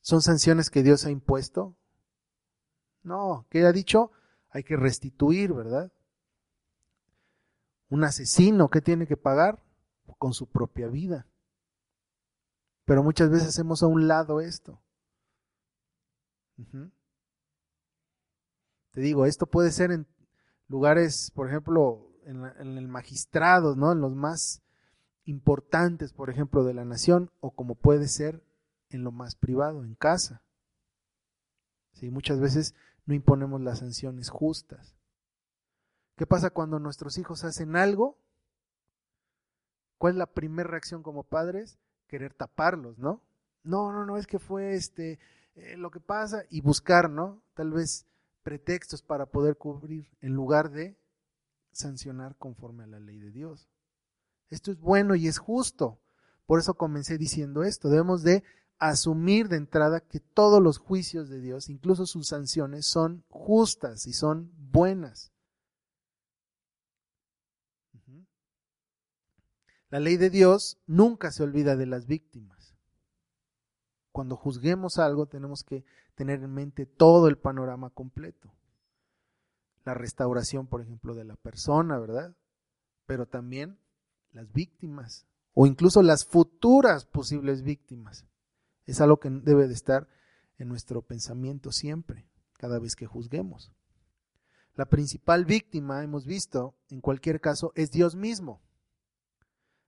¿son 0.00 0.20
sanciones 0.22 0.70
que 0.70 0.82
Dios 0.82 1.04
ha 1.06 1.10
impuesto? 1.10 1.76
No, 3.02 3.46
¿qué 3.50 3.64
ha 3.64 3.72
dicho? 3.72 4.12
Hay 4.50 4.64
que 4.64 4.76
restituir, 4.76 5.52
¿verdad? 5.52 5.92
Un 7.88 8.04
asesino, 8.04 8.70
¿qué 8.70 8.80
tiene 8.80 9.06
que 9.06 9.16
pagar? 9.16 9.62
Con 10.18 10.32
su 10.32 10.46
propia 10.46 10.88
vida. 10.88 11.26
Pero 12.84 13.02
muchas 13.02 13.30
veces 13.30 13.48
hacemos 13.48 13.82
a 13.82 13.86
un 13.86 14.06
lado 14.08 14.40
esto. 14.40 14.80
Te 18.92 19.00
digo, 19.00 19.26
esto 19.26 19.46
puede 19.46 19.70
ser 19.72 19.90
en 19.90 20.06
lugares, 20.68 21.30
por 21.34 21.48
ejemplo, 21.48 22.12
en, 22.24 22.44
el 22.78 22.88
magistrado, 22.88 23.74
¿no? 23.76 23.92
En 23.92 24.00
los 24.00 24.14
más 24.14 24.62
importantes, 25.24 26.12
por 26.12 26.30
ejemplo, 26.30 26.64
de 26.64 26.74
la 26.74 26.84
nación, 26.84 27.30
o 27.40 27.50
como 27.50 27.74
puede 27.74 28.08
ser 28.08 28.42
en 28.90 29.04
lo 29.04 29.12
más 29.12 29.36
privado, 29.36 29.84
en 29.84 29.94
casa. 29.94 30.42
¿Sí? 31.92 32.10
Muchas 32.10 32.40
veces 32.40 32.74
no 33.06 33.14
imponemos 33.14 33.60
las 33.60 33.80
sanciones 33.80 34.28
justas. 34.30 34.96
¿Qué 36.16 36.26
pasa 36.26 36.50
cuando 36.50 36.78
nuestros 36.78 37.18
hijos 37.18 37.44
hacen 37.44 37.76
algo? 37.76 38.18
¿Cuál 39.98 40.14
es 40.14 40.18
la 40.18 40.26
primera 40.26 40.68
reacción 40.68 41.02
como 41.02 41.24
padres? 41.24 41.78
Querer 42.06 42.34
taparlos, 42.34 42.98
¿no? 42.98 43.22
No, 43.62 43.92
no, 43.92 44.04
no, 44.04 44.16
es 44.16 44.26
que 44.26 44.38
fue 44.38 44.74
este 44.74 45.18
eh, 45.54 45.76
lo 45.76 45.90
que 45.90 46.00
pasa 46.00 46.44
y 46.50 46.60
buscar, 46.60 47.10
¿no? 47.10 47.42
Tal 47.54 47.72
vez 47.72 48.06
pretextos 48.42 49.02
para 49.02 49.26
poder 49.26 49.56
cubrir 49.56 50.08
en 50.20 50.34
lugar 50.34 50.70
de 50.70 50.96
sancionar 51.72 52.36
conforme 52.36 52.84
a 52.84 52.86
la 52.86 53.00
ley 53.00 53.18
de 53.18 53.30
Dios. 53.30 53.68
Esto 54.54 54.70
es 54.70 54.78
bueno 54.78 55.16
y 55.16 55.26
es 55.26 55.38
justo. 55.38 56.00
Por 56.46 56.60
eso 56.60 56.74
comencé 56.74 57.18
diciendo 57.18 57.64
esto. 57.64 57.88
Debemos 57.88 58.22
de 58.22 58.44
asumir 58.78 59.48
de 59.48 59.56
entrada 59.56 59.98
que 59.98 60.20
todos 60.20 60.62
los 60.62 60.78
juicios 60.78 61.28
de 61.28 61.40
Dios, 61.40 61.68
incluso 61.68 62.06
sus 62.06 62.28
sanciones, 62.28 62.86
son 62.86 63.24
justas 63.28 64.06
y 64.06 64.12
son 64.12 64.52
buenas. 64.56 65.32
La 69.90 69.98
ley 69.98 70.16
de 70.16 70.30
Dios 70.30 70.78
nunca 70.86 71.32
se 71.32 71.42
olvida 71.42 71.74
de 71.76 71.86
las 71.86 72.06
víctimas. 72.06 72.76
Cuando 74.12 74.36
juzguemos 74.36 74.98
algo 74.98 75.26
tenemos 75.26 75.64
que 75.64 75.84
tener 76.14 76.42
en 76.44 76.52
mente 76.52 76.86
todo 76.86 77.26
el 77.26 77.38
panorama 77.38 77.90
completo. 77.90 78.54
La 79.84 79.94
restauración, 79.94 80.68
por 80.68 80.80
ejemplo, 80.80 81.14
de 81.14 81.24
la 81.24 81.34
persona, 81.36 81.98
¿verdad? 81.98 82.36
Pero 83.06 83.26
también 83.26 83.78
las 84.34 84.52
víctimas 84.52 85.26
o 85.54 85.66
incluso 85.66 86.02
las 86.02 86.26
futuras 86.26 87.06
posibles 87.06 87.62
víctimas. 87.62 88.26
Es 88.84 89.00
algo 89.00 89.18
que 89.18 89.30
debe 89.30 89.66
de 89.68 89.74
estar 89.74 90.08
en 90.58 90.68
nuestro 90.68 91.02
pensamiento 91.02 91.72
siempre, 91.72 92.28
cada 92.58 92.78
vez 92.78 92.96
que 92.96 93.06
juzguemos. 93.06 93.72
La 94.74 94.86
principal 94.86 95.44
víctima, 95.44 96.02
hemos 96.02 96.26
visto, 96.26 96.74
en 96.90 97.00
cualquier 97.00 97.40
caso, 97.40 97.72
es 97.76 97.92
Dios 97.92 98.16
mismo. 98.16 98.60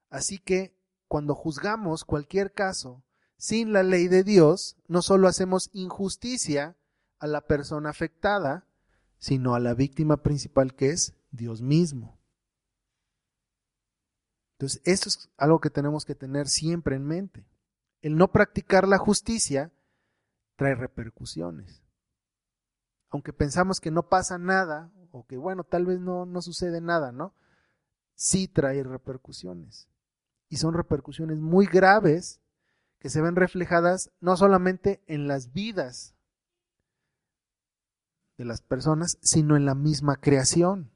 Así 0.08 0.38
que 0.38 0.76
cuando 1.08 1.34
juzgamos 1.34 2.04
cualquier 2.04 2.52
caso 2.52 3.02
sin 3.36 3.72
la 3.72 3.82
ley 3.82 4.06
de 4.08 4.22
Dios, 4.22 4.76
no 4.86 5.02
solo 5.02 5.28
hacemos 5.28 5.70
injusticia 5.72 6.76
a 7.18 7.26
la 7.26 7.42
persona 7.42 7.90
afectada, 7.90 8.66
sino 9.18 9.54
a 9.54 9.60
la 9.60 9.74
víctima 9.74 10.22
principal 10.22 10.74
que 10.74 10.90
es 10.90 11.14
Dios 11.32 11.62
mismo. 11.62 12.16
Entonces, 14.56 14.80
esto 14.84 15.10
es 15.10 15.30
algo 15.36 15.60
que 15.60 15.68
tenemos 15.68 16.06
que 16.06 16.14
tener 16.14 16.48
siempre 16.48 16.96
en 16.96 17.04
mente. 17.04 17.46
El 18.00 18.16
no 18.16 18.32
practicar 18.32 18.88
la 18.88 18.96
justicia 18.96 19.70
trae 20.56 20.74
repercusiones. 20.74 21.82
Aunque 23.10 23.34
pensamos 23.34 23.80
que 23.80 23.90
no 23.90 24.08
pasa 24.08 24.38
nada, 24.38 24.90
o 25.10 25.26
que 25.26 25.36
bueno, 25.36 25.64
tal 25.64 25.84
vez 25.84 26.00
no, 26.00 26.24
no 26.24 26.40
sucede 26.40 26.80
nada, 26.80 27.12
¿no? 27.12 27.34
Sí 28.14 28.48
trae 28.48 28.82
repercusiones. 28.82 29.88
Y 30.48 30.56
son 30.56 30.72
repercusiones 30.72 31.38
muy 31.38 31.66
graves 31.66 32.40
que 32.98 33.10
se 33.10 33.20
ven 33.20 33.36
reflejadas 33.36 34.10
no 34.20 34.38
solamente 34.38 35.02
en 35.06 35.28
las 35.28 35.52
vidas 35.52 36.14
de 38.38 38.46
las 38.46 38.62
personas, 38.62 39.18
sino 39.20 39.54
en 39.54 39.66
la 39.66 39.74
misma 39.74 40.16
creación. 40.16 40.90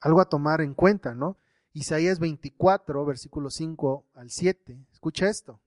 Algo 0.00 0.22
a 0.22 0.30
tomar 0.30 0.62
en 0.62 0.72
cuenta, 0.72 1.14
¿no? 1.14 1.41
Isaías 1.72 2.18
24, 2.18 3.04
versículo 3.04 3.50
5 3.50 4.04
al 4.14 4.30
7. 4.30 4.78
Escucha 4.92 5.28
esto. 5.28 5.60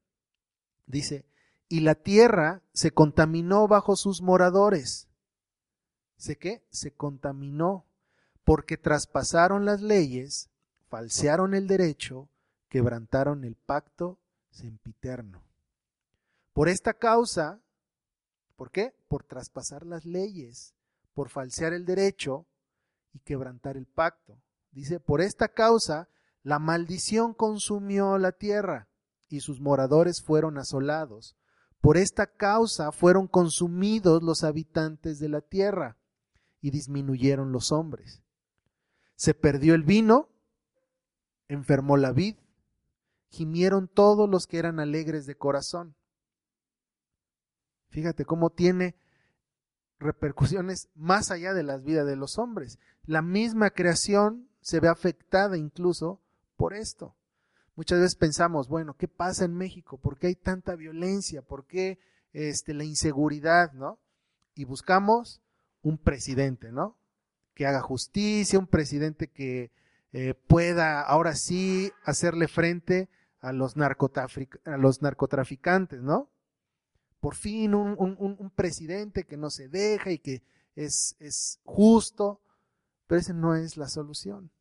Dice, 0.86 1.26
y 1.68 1.80
la 1.80 1.96
tierra 1.96 2.62
se 2.74 2.92
contaminó 2.92 3.68
bajo 3.68 3.96
sus 3.96 4.22
moradores. 4.22 5.08
¿Sé 6.18 6.38
qué? 6.38 6.64
Se 6.70 6.92
contaminó 6.92 7.86
porque 8.44 8.78
traspasaron 8.78 9.66
las 9.66 9.82
leyes, 9.82 10.50
falsearon 10.88 11.56
el 11.56 11.68
derecho, 11.68 12.30
quebrantaron 12.70 13.44
el 13.44 13.56
pacto 13.56 14.20
sempiterno. 14.52 15.42
Por 16.54 16.70
esta 16.70 16.94
causa, 16.94 17.60
¿por 18.56 18.72
qué? 18.72 18.94
Por 19.08 19.24
traspasar 19.24 19.86
las 19.86 20.06
leyes, 20.06 20.74
por 21.14 21.30
falsear 21.30 21.74
el 21.74 21.86
derecho 21.86 22.46
y 23.14 23.20
quebrantar 23.20 23.76
el 23.76 23.88
pacto. 23.88 24.38
Dice, 24.76 25.00
por 25.00 25.22
esta 25.22 25.48
causa 25.48 26.10
la 26.44 26.60
maldición 26.60 27.34
consumió 27.34 28.18
la 28.18 28.34
tierra 28.34 28.90
y 29.30 29.40
sus 29.40 29.62
moradores 29.62 30.22
fueron 30.22 30.58
asolados. 30.58 31.38
Por 31.80 31.96
esta 31.96 32.28
causa 32.28 32.92
fueron 32.92 33.28
consumidos 33.28 34.22
los 34.22 34.44
habitantes 34.44 35.18
de 35.18 35.30
la 35.30 35.40
tierra 35.40 35.98
y 36.60 36.72
disminuyeron 36.72 37.54
los 37.54 37.72
hombres. 37.72 38.22
Se 39.16 39.34
perdió 39.34 39.76
el 39.76 39.84
vino, 39.84 40.28
enfermó 41.48 41.96
la 41.96 42.12
vid, 42.12 42.36
gimieron 43.30 43.88
todos 43.88 44.30
los 44.30 44.46
que 44.46 44.58
eran 44.58 44.82
alegres 44.82 45.26
de 45.26 45.38
corazón. 45.38 45.96
Fíjate 47.88 48.26
cómo 48.26 48.50
tiene 48.50 48.98
repercusiones 50.00 50.90
más 50.96 51.32
allá 51.32 51.54
de 51.54 51.64
las 51.64 51.82
vidas 51.84 52.06
de 52.06 52.18
los 52.18 52.38
hombres. 52.38 52.78
La 53.06 53.22
misma 53.22 53.70
creación 53.70 54.50
se 54.66 54.80
ve 54.80 54.88
afectada 54.88 55.60
incluso 55.60 56.20
por 56.58 56.74
esto. 56.74 57.16
Muchas 57.76 58.00
veces 58.00 58.16
pensamos, 58.16 58.68
bueno, 58.68 58.96
¿qué 58.98 59.08
pasa 59.08 59.46
en 59.46 59.54
México? 59.54 60.00
¿Por 60.00 60.18
qué 60.18 60.26
hay 60.26 60.36
tanta 60.36 60.76
violencia? 60.76 61.44
¿Por 61.44 61.68
qué 61.68 62.00
este, 62.34 62.74
la 62.74 62.84
inseguridad? 62.84 63.74
¿no? 63.74 64.00
Y 64.56 64.64
buscamos 64.64 65.40
un 65.84 66.00
presidente, 66.00 66.72
¿no? 66.72 66.98
Que 67.54 67.68
haga 67.68 67.82
justicia, 67.82 68.58
un 68.58 68.66
presidente 68.66 69.28
que 69.28 69.72
eh, 70.14 70.34
pueda 70.34 71.00
ahora 71.02 71.36
sí 71.36 71.92
hacerle 72.04 72.48
frente 72.48 73.08
a 73.42 73.54
los, 73.54 73.76
a 73.78 74.78
los 74.78 75.02
narcotraficantes, 75.04 76.02
¿no? 76.02 76.32
Por 77.20 77.36
fin 77.36 77.76
un, 77.76 77.96
un, 78.00 78.50
presidente 78.50 79.26
que 79.26 79.38
no 79.38 79.52
se 79.52 79.70
deja 79.70 80.10
y 80.10 80.18
que 80.18 80.42
es, 80.76 81.16
es 81.20 81.60
justo, 81.64 82.42
pero 83.06 83.22
esa 83.22 83.34
no 83.34 83.56
es 83.56 83.78
la 83.78 83.90
solución 83.90 84.52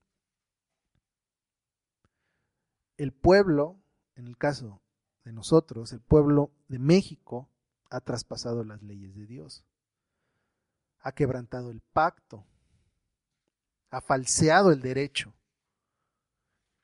el 2.97 3.13
pueblo, 3.13 3.81
en 4.17 4.27
el 4.27 4.37
caso 4.37 4.81
de 5.25 5.33
nosotros, 5.33 5.93
el 5.93 6.01
pueblo 6.01 6.53
de 6.69 6.79
México, 6.79 7.49
ha 7.91 8.01
traspasado 8.01 8.65
las 8.65 8.83
leyes 8.83 9.15
de 9.15 9.27
Dios, 9.27 9.65
ha 11.01 11.13
quebrantado 11.13 11.71
el 11.71 11.81
pacto, 11.81 12.45
ha 13.91 14.01
falseado 14.01 14.73
el 14.73 14.81
derecho. 14.81 15.35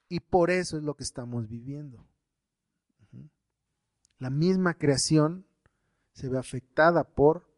Y 0.09 0.21
por 0.21 0.51
eso 0.51 0.77
es 0.77 0.83
lo 0.83 0.95
que 0.95 1.05
estamos 1.05 1.49
viviendo. 1.49 2.07
La 4.19 4.31
misma 4.31 4.75
creación 4.75 5.47
se 6.13 6.29
ve 6.29 6.39
afectada 6.39 7.05
por 7.05 7.49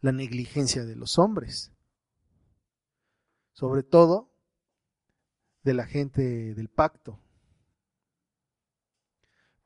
la 0.00 0.12
negligencia 0.12 0.84
de 0.84 0.94
los 0.94 1.18
hombres, 1.18 1.72
sobre 3.52 3.82
todo 3.82 4.30
de 5.64 5.74
la 5.74 5.86
gente 5.86 6.54
del 6.54 6.68
pacto, 6.68 7.18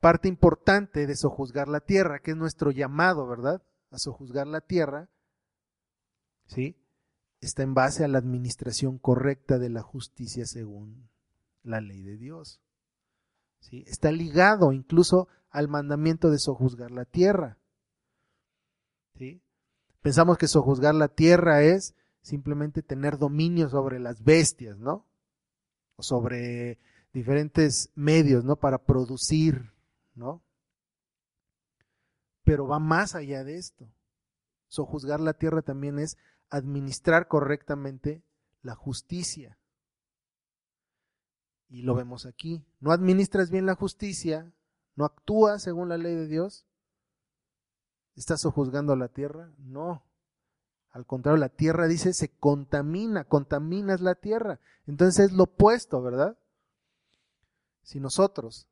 parte 0.01 0.27
importante 0.27 1.07
de 1.07 1.15
sojuzgar 1.15 1.69
la 1.69 1.79
tierra, 1.79 2.19
que 2.19 2.31
es 2.31 2.37
nuestro 2.37 2.71
llamado, 2.71 3.25
¿verdad? 3.27 3.63
A 3.91 3.97
sojuzgar 3.97 4.47
la 4.47 4.59
tierra, 4.59 5.09
¿sí? 6.47 6.75
Está 7.39 7.63
en 7.63 7.73
base 7.73 8.03
a 8.03 8.07
la 8.07 8.17
administración 8.17 8.97
correcta 8.97 9.57
de 9.57 9.69
la 9.69 9.81
justicia 9.81 10.45
según 10.45 11.09
la 11.63 11.81
ley 11.81 12.01
de 12.01 12.17
Dios. 12.17 12.61
¿sí? 13.59 13.83
Está 13.87 14.11
ligado 14.11 14.73
incluso 14.73 15.27
al 15.49 15.67
mandamiento 15.67 16.29
de 16.29 16.37
sojuzgar 16.37 16.91
la 16.91 17.05
tierra. 17.05 17.57
¿sí? 19.17 19.41
Pensamos 20.01 20.37
que 20.37 20.47
sojuzgar 20.47 20.93
la 20.93 21.07
tierra 21.07 21.63
es 21.63 21.95
simplemente 22.21 22.83
tener 22.83 23.17
dominio 23.17 23.69
sobre 23.69 23.99
las 23.99 24.23
bestias, 24.23 24.77
¿no? 24.77 25.07
O 25.95 26.03
sobre 26.03 26.79
diferentes 27.11 27.91
medios, 27.95 28.43
¿no? 28.43 28.55
Para 28.55 28.77
producir 28.77 29.73
¿no? 30.13 30.43
Pero 32.43 32.67
va 32.67 32.79
más 32.79 33.15
allá 33.15 33.43
de 33.43 33.57
esto. 33.57 33.87
Sojuzgar 34.67 35.19
la 35.19 35.33
tierra 35.33 35.61
también 35.61 35.99
es 35.99 36.17
administrar 36.49 37.27
correctamente 37.27 38.23
la 38.61 38.75
justicia. 38.75 39.57
Y 41.69 41.83
lo 41.83 41.95
vemos 41.95 42.25
aquí. 42.25 42.65
No 42.79 42.91
administras 42.91 43.49
bien 43.49 43.65
la 43.65 43.75
justicia, 43.75 44.51
no 44.95 45.05
actúas 45.05 45.63
según 45.63 45.89
la 45.89 45.97
ley 45.97 46.15
de 46.15 46.27
Dios. 46.27 46.65
¿Estás 48.15 48.41
sojuzgando 48.41 48.95
la 48.95 49.07
tierra? 49.07 49.53
No. 49.57 50.03
Al 50.91 51.05
contrario, 51.05 51.37
la 51.37 51.49
tierra 51.49 51.87
dice 51.87 52.13
se 52.13 52.29
contamina, 52.29 53.23
contaminas 53.23 54.01
la 54.01 54.15
tierra. 54.15 54.59
Entonces 54.85 55.27
es 55.27 55.31
lo 55.31 55.43
opuesto, 55.43 56.01
¿verdad? 56.01 56.37
Si 57.83 57.99
nosotros 57.99 58.67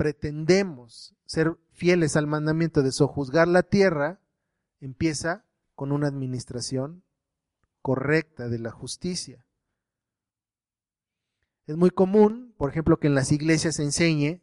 pretendemos 0.00 1.14
ser 1.26 1.58
fieles 1.72 2.16
al 2.16 2.26
mandamiento 2.26 2.82
de 2.82 2.90
sojuzgar 2.90 3.46
la 3.48 3.62
tierra, 3.62 4.18
empieza 4.80 5.44
con 5.74 5.92
una 5.92 6.06
administración 6.06 7.04
correcta 7.82 8.48
de 8.48 8.58
la 8.60 8.70
justicia. 8.70 9.44
Es 11.66 11.76
muy 11.76 11.90
común, 11.90 12.54
por 12.56 12.70
ejemplo, 12.70 12.98
que 12.98 13.08
en 13.08 13.14
las 13.14 13.30
iglesias 13.30 13.76
se 13.76 13.82
enseñe 13.82 14.40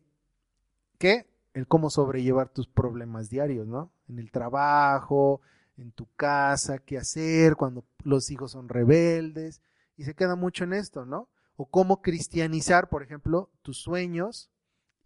que 0.99 1.27
el 1.55 1.65
cómo 1.65 1.89
sobrellevar 1.89 2.49
tus 2.49 2.67
problemas 2.67 3.31
diarios, 3.31 3.65
¿no? 3.65 3.91
En 4.07 4.19
el 4.19 4.29
trabajo, 4.29 5.41
en 5.75 5.91
tu 5.91 6.07
casa, 6.15 6.77
qué 6.77 6.99
hacer 6.99 7.55
cuando 7.55 7.83
los 8.03 8.29
hijos 8.29 8.51
son 8.51 8.69
rebeldes, 8.69 9.63
y 9.95 10.03
se 10.03 10.13
queda 10.13 10.35
mucho 10.35 10.65
en 10.65 10.73
esto, 10.73 11.03
¿no? 11.03 11.29
O 11.55 11.65
cómo 11.65 12.03
cristianizar, 12.03 12.89
por 12.89 13.01
ejemplo, 13.01 13.49
tus 13.63 13.79
sueños 13.79 14.51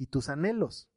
y 0.01 0.07
tus 0.07 0.29
anhelos. 0.29 0.89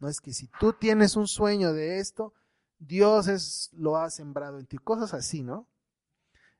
No 0.00 0.08
es 0.08 0.20
que 0.20 0.32
si 0.32 0.48
tú 0.58 0.72
tienes 0.72 1.14
un 1.14 1.28
sueño 1.28 1.72
de 1.72 2.00
esto, 2.00 2.34
Dios 2.80 3.28
es, 3.28 3.70
lo 3.74 3.96
ha 3.96 4.10
sembrado 4.10 4.58
en 4.58 4.66
ti, 4.66 4.76
cosas 4.76 5.14
así, 5.14 5.44
¿no? 5.44 5.68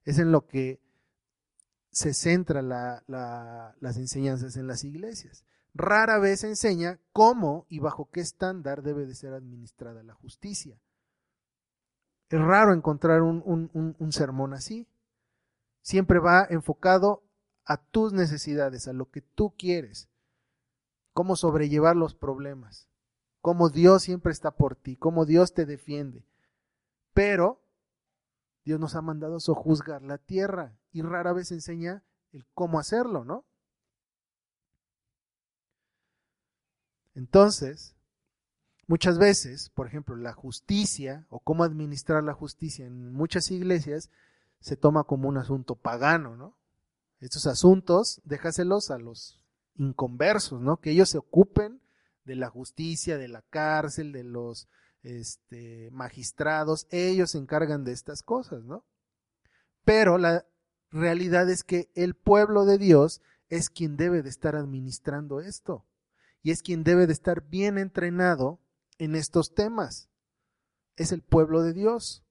Es 0.04 0.20
en 0.20 0.30
lo 0.30 0.46
que 0.46 0.80
se 1.90 2.14
centra 2.14 2.62
las 2.62 3.96
enseñanzas 3.96 4.56
en 4.56 4.68
las 4.68 4.84
iglesias. 4.84 5.44
Rara 5.74 6.20
vez 6.20 6.44
enseña 6.44 7.00
cómo 7.12 7.66
y 7.68 7.80
bajo 7.80 8.08
qué 8.08 8.20
estándar 8.20 8.82
debe 8.82 9.04
de 9.04 9.16
ser 9.16 9.32
administrada 9.32 10.04
la 10.04 10.14
justicia. 10.14 10.78
Es 12.28 12.40
raro 12.40 12.72
encontrar 12.72 13.22
un 13.22 14.12
sermón 14.12 14.54
así. 14.54 14.86
Siempre 15.82 16.20
va 16.20 16.46
enfocado 16.48 17.24
a 17.64 17.78
tus 17.78 18.12
necesidades, 18.12 18.86
a 18.86 18.92
lo 18.92 19.10
que 19.10 19.22
tú 19.22 19.54
quieres, 19.58 20.08
cómo 21.16 21.35
sobrellevar 21.35 21.96
los 21.96 22.14
problemas 22.14 22.87
cómo 23.46 23.68
Dios 23.68 24.02
siempre 24.02 24.33
está 24.33 24.50
por 24.50 24.74
ti, 24.74 24.96
cómo 24.96 25.24
Dios 25.24 25.55
te 25.55 25.66
defiende. 25.66 26.24
Pero 27.14 27.62
Dios 28.64 28.81
nos 28.81 28.96
ha 28.96 29.02
mandado 29.02 29.38
sojuzgar 29.38 30.02
la 30.02 30.18
tierra 30.18 30.76
y 30.90 31.02
rara 31.02 31.33
vez 31.33 31.52
enseña 31.52 32.02
el 32.33 32.44
cómo 32.55 32.81
hacerlo, 32.81 33.24
¿no? 33.24 33.44
Entonces, 37.14 37.94
muchas 38.88 39.16
veces, 39.16 39.70
por 39.70 39.87
ejemplo, 39.87 40.16
la 40.16 40.33
justicia 40.33 41.24
o 41.31 41.38
cómo 41.38 41.62
administrar 41.62 42.24
la 42.24 42.35
justicia 42.35 42.85
en 42.85 43.12
muchas 43.12 43.52
iglesias 43.52 44.11
se 44.59 44.76
toma 44.76 45.05
como 45.05 45.29
un 45.29 45.37
asunto 45.37 45.76
pagano, 45.76 46.35
¿no? 46.35 46.57
Estos 47.20 47.46
asuntos, 47.46 48.20
déjaselos 48.24 48.90
a 48.90 48.98
los 48.98 49.45
inconversos, 49.78 50.60
¿no? 50.60 50.80
Que 50.80 50.90
ellos 50.90 51.10
se 51.10 51.18
ocupen 51.18 51.80
de 52.24 52.36
la 52.36 52.48
justicia, 52.48 53.18
de 53.18 53.28
la 53.28 53.42
cárcel, 53.42 54.12
de 54.12 54.24
los 54.24 54.68
este, 55.02 55.88
magistrados, 55.92 56.86
ellos 56.90 57.30
se 57.30 57.38
encargan 57.38 57.84
de 57.84 57.92
estas 57.92 58.22
cosas, 58.22 58.64
¿no? 58.64 58.84
Pero 59.84 60.18
la 60.18 60.44
realidad 60.90 61.48
es 61.48 61.62
que 61.62 61.90
el 61.94 62.14
pueblo 62.14 62.64
de 62.64 62.78
Dios 62.78 63.22
es 63.48 63.70
quien 63.70 63.96
debe 63.96 64.22
de 64.22 64.28
estar 64.28 64.56
administrando 64.56 65.40
esto 65.40 65.86
y 66.42 66.50
es 66.50 66.62
quien 66.62 66.82
debe 66.82 67.06
de 67.06 67.12
estar 67.12 67.48
bien 67.48 67.78
entrenado 67.78 68.60
en 68.98 69.14
estos 69.14 69.54
temas. 69.54 70.08
Es 70.96 71.12
el 71.12 71.22
pueblo 71.22 71.62
de 71.62 71.72
Dios. 71.72 72.24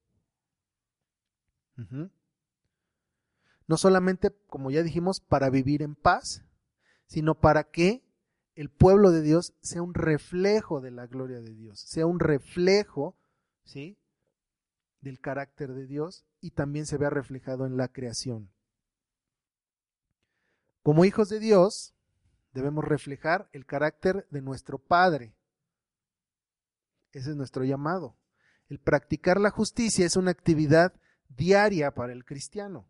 No 3.67 3.77
solamente, 3.77 4.31
como 4.47 4.71
ya 4.71 4.83
dijimos, 4.83 5.19
para 5.19 5.49
vivir 5.49 5.81
en 5.81 5.95
paz, 5.95 6.44
sino 7.07 7.35
para 7.35 7.65
que 7.65 8.03
el 8.55 8.69
pueblo 8.69 9.11
de 9.11 9.21
Dios 9.21 9.53
sea 9.61 9.81
un 9.81 9.93
reflejo 9.93 10.81
de 10.81 10.91
la 10.91 11.07
gloria 11.07 11.41
de 11.41 11.53
Dios, 11.53 11.79
sea 11.81 12.05
un 12.05 12.19
reflejo, 12.19 13.17
¿sí? 13.63 13.97
del 15.01 15.19
carácter 15.19 15.73
de 15.73 15.85
Dios 15.85 16.25
y 16.41 16.51
también 16.51 16.85
se 16.85 16.97
vea 16.97 17.09
reflejado 17.09 17.65
en 17.65 17.77
la 17.77 17.89
creación. 17.89 18.51
Como 20.81 21.05
hijos 21.05 21.29
de 21.29 21.39
Dios, 21.39 21.95
debemos 22.53 22.83
reflejar 22.83 23.49
el 23.53 23.65
carácter 23.65 24.27
de 24.31 24.41
nuestro 24.41 24.79
Padre. 24.79 25.35
Ese 27.11 27.31
es 27.31 27.35
nuestro 27.35 27.63
llamado. 27.63 28.17
El 28.67 28.79
practicar 28.79 29.39
la 29.39 29.51
justicia 29.51 30.05
es 30.05 30.15
una 30.15 30.31
actividad 30.31 30.93
diaria 31.29 31.91
para 31.91 32.13
el 32.13 32.25
cristiano. 32.25 32.87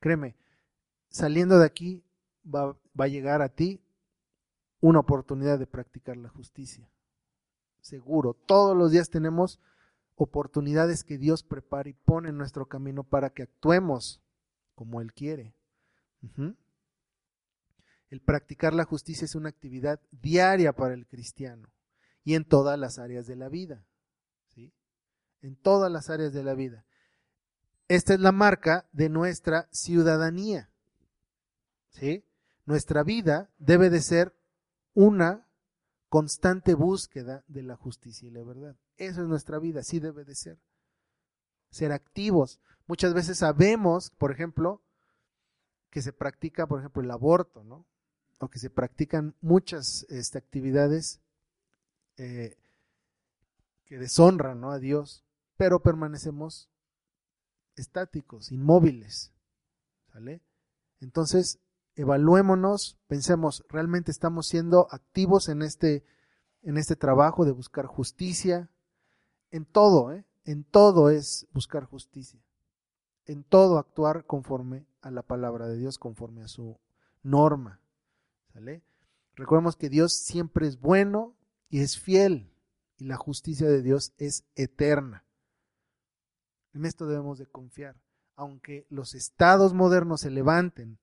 Créeme, 0.00 0.36
saliendo 1.08 1.58
de 1.58 1.66
aquí 1.66 2.04
va, 2.44 2.76
va 2.98 3.04
a 3.04 3.08
llegar 3.08 3.42
a 3.42 3.48
ti 3.48 3.80
una 4.80 5.00
oportunidad 5.00 5.58
de 5.58 5.66
practicar 5.66 6.16
la 6.16 6.28
justicia. 6.28 6.90
Seguro, 7.80 8.34
todos 8.34 8.76
los 8.76 8.90
días 8.90 9.10
tenemos 9.10 9.60
oportunidades 10.16 11.04
que 11.04 11.18
Dios 11.18 11.42
prepara 11.42 11.88
y 11.88 11.94
pone 11.94 12.28
en 12.28 12.38
nuestro 12.38 12.66
camino 12.66 13.04
para 13.04 13.30
que 13.30 13.42
actuemos 13.42 14.22
como 14.74 15.00
Él 15.00 15.12
quiere. 15.12 15.54
El 18.08 18.20
practicar 18.20 18.74
la 18.74 18.84
justicia 18.84 19.24
es 19.24 19.34
una 19.34 19.48
actividad 19.48 20.00
diaria 20.10 20.72
para 20.72 20.94
el 20.94 21.06
cristiano 21.06 21.72
y 22.24 22.34
en 22.34 22.44
todas 22.44 22.78
las 22.78 22.98
áreas 22.98 23.26
de 23.26 23.36
la 23.36 23.48
vida. 23.48 23.84
¿sí? 24.48 24.72
En 25.40 25.56
todas 25.56 25.90
las 25.90 26.10
áreas 26.10 26.32
de 26.32 26.44
la 26.44 26.54
vida. 26.54 26.84
Esta 27.88 28.14
es 28.14 28.20
la 28.20 28.32
marca 28.32 28.86
de 28.92 29.08
nuestra 29.08 29.68
ciudadanía. 29.72 30.70
¿sí? 31.90 32.24
Nuestra 32.64 33.02
vida 33.02 33.50
debe 33.58 33.90
de 33.90 34.00
ser 34.00 34.34
una 34.94 35.46
constante 36.08 36.74
búsqueda 36.74 37.44
de 37.48 37.62
la 37.62 37.76
justicia 37.76 38.28
y 38.28 38.30
la 38.30 38.44
verdad. 38.44 38.76
Eso 38.96 39.22
es 39.22 39.28
nuestra 39.28 39.58
vida, 39.58 39.80
así 39.80 39.98
debe 39.98 40.24
de 40.24 40.34
ser. 40.34 40.58
Ser 41.70 41.92
activos. 41.92 42.60
Muchas 42.86 43.14
veces 43.14 43.38
sabemos, 43.38 44.10
por 44.10 44.30
ejemplo, 44.30 44.82
que 45.90 46.02
se 46.02 46.12
practica, 46.12 46.66
por 46.66 46.80
ejemplo, 46.80 47.02
el 47.02 47.10
aborto, 47.10 47.64
¿no? 47.64 47.86
O 48.38 48.48
que 48.48 48.58
se 48.58 48.70
practican 48.70 49.34
muchas 49.40 50.04
este, 50.08 50.38
actividades 50.38 51.20
eh, 52.16 52.56
que 53.86 53.98
deshonran 53.98 54.60
¿no? 54.60 54.70
a 54.70 54.78
Dios, 54.78 55.24
pero 55.56 55.80
permanecemos 55.80 56.68
estáticos, 57.76 58.52
inmóviles. 58.52 59.32
¿Sale? 60.12 60.42
Entonces, 61.00 61.58
evaluémonos, 61.94 62.98
pensemos, 63.06 63.64
¿realmente 63.68 64.10
estamos 64.10 64.46
siendo 64.46 64.88
activos 64.90 65.48
en 65.48 65.62
este, 65.62 66.04
en 66.62 66.76
este 66.78 66.96
trabajo 66.96 67.44
de 67.44 67.52
buscar 67.52 67.86
justicia? 67.86 68.70
En 69.50 69.64
todo, 69.64 70.12
¿eh? 70.12 70.24
En 70.44 70.64
todo 70.64 71.10
es 71.10 71.46
buscar 71.52 71.84
justicia. 71.84 72.40
En 73.26 73.44
todo 73.44 73.78
actuar 73.78 74.24
conforme 74.24 74.86
a 75.00 75.10
la 75.10 75.22
palabra 75.22 75.68
de 75.68 75.76
Dios, 75.76 75.98
conforme 75.98 76.42
a 76.42 76.48
su 76.48 76.78
norma. 77.22 77.80
¿Sale? 78.52 78.82
Recordemos 79.36 79.76
que 79.76 79.88
Dios 79.88 80.14
siempre 80.14 80.66
es 80.66 80.80
bueno 80.80 81.34
y 81.68 81.80
es 81.80 81.98
fiel 81.98 82.52
y 82.96 83.04
la 83.04 83.16
justicia 83.16 83.68
de 83.68 83.82
Dios 83.82 84.12
es 84.18 84.44
eterna. 84.54 85.24
En 86.74 86.84
esto 86.84 87.06
debemos 87.06 87.38
de 87.38 87.46
confiar. 87.46 87.96
Aunque 88.34 88.86
los 88.88 89.14
estados 89.14 89.74
modernos 89.74 90.22
se 90.22 90.30
levanten 90.30 90.98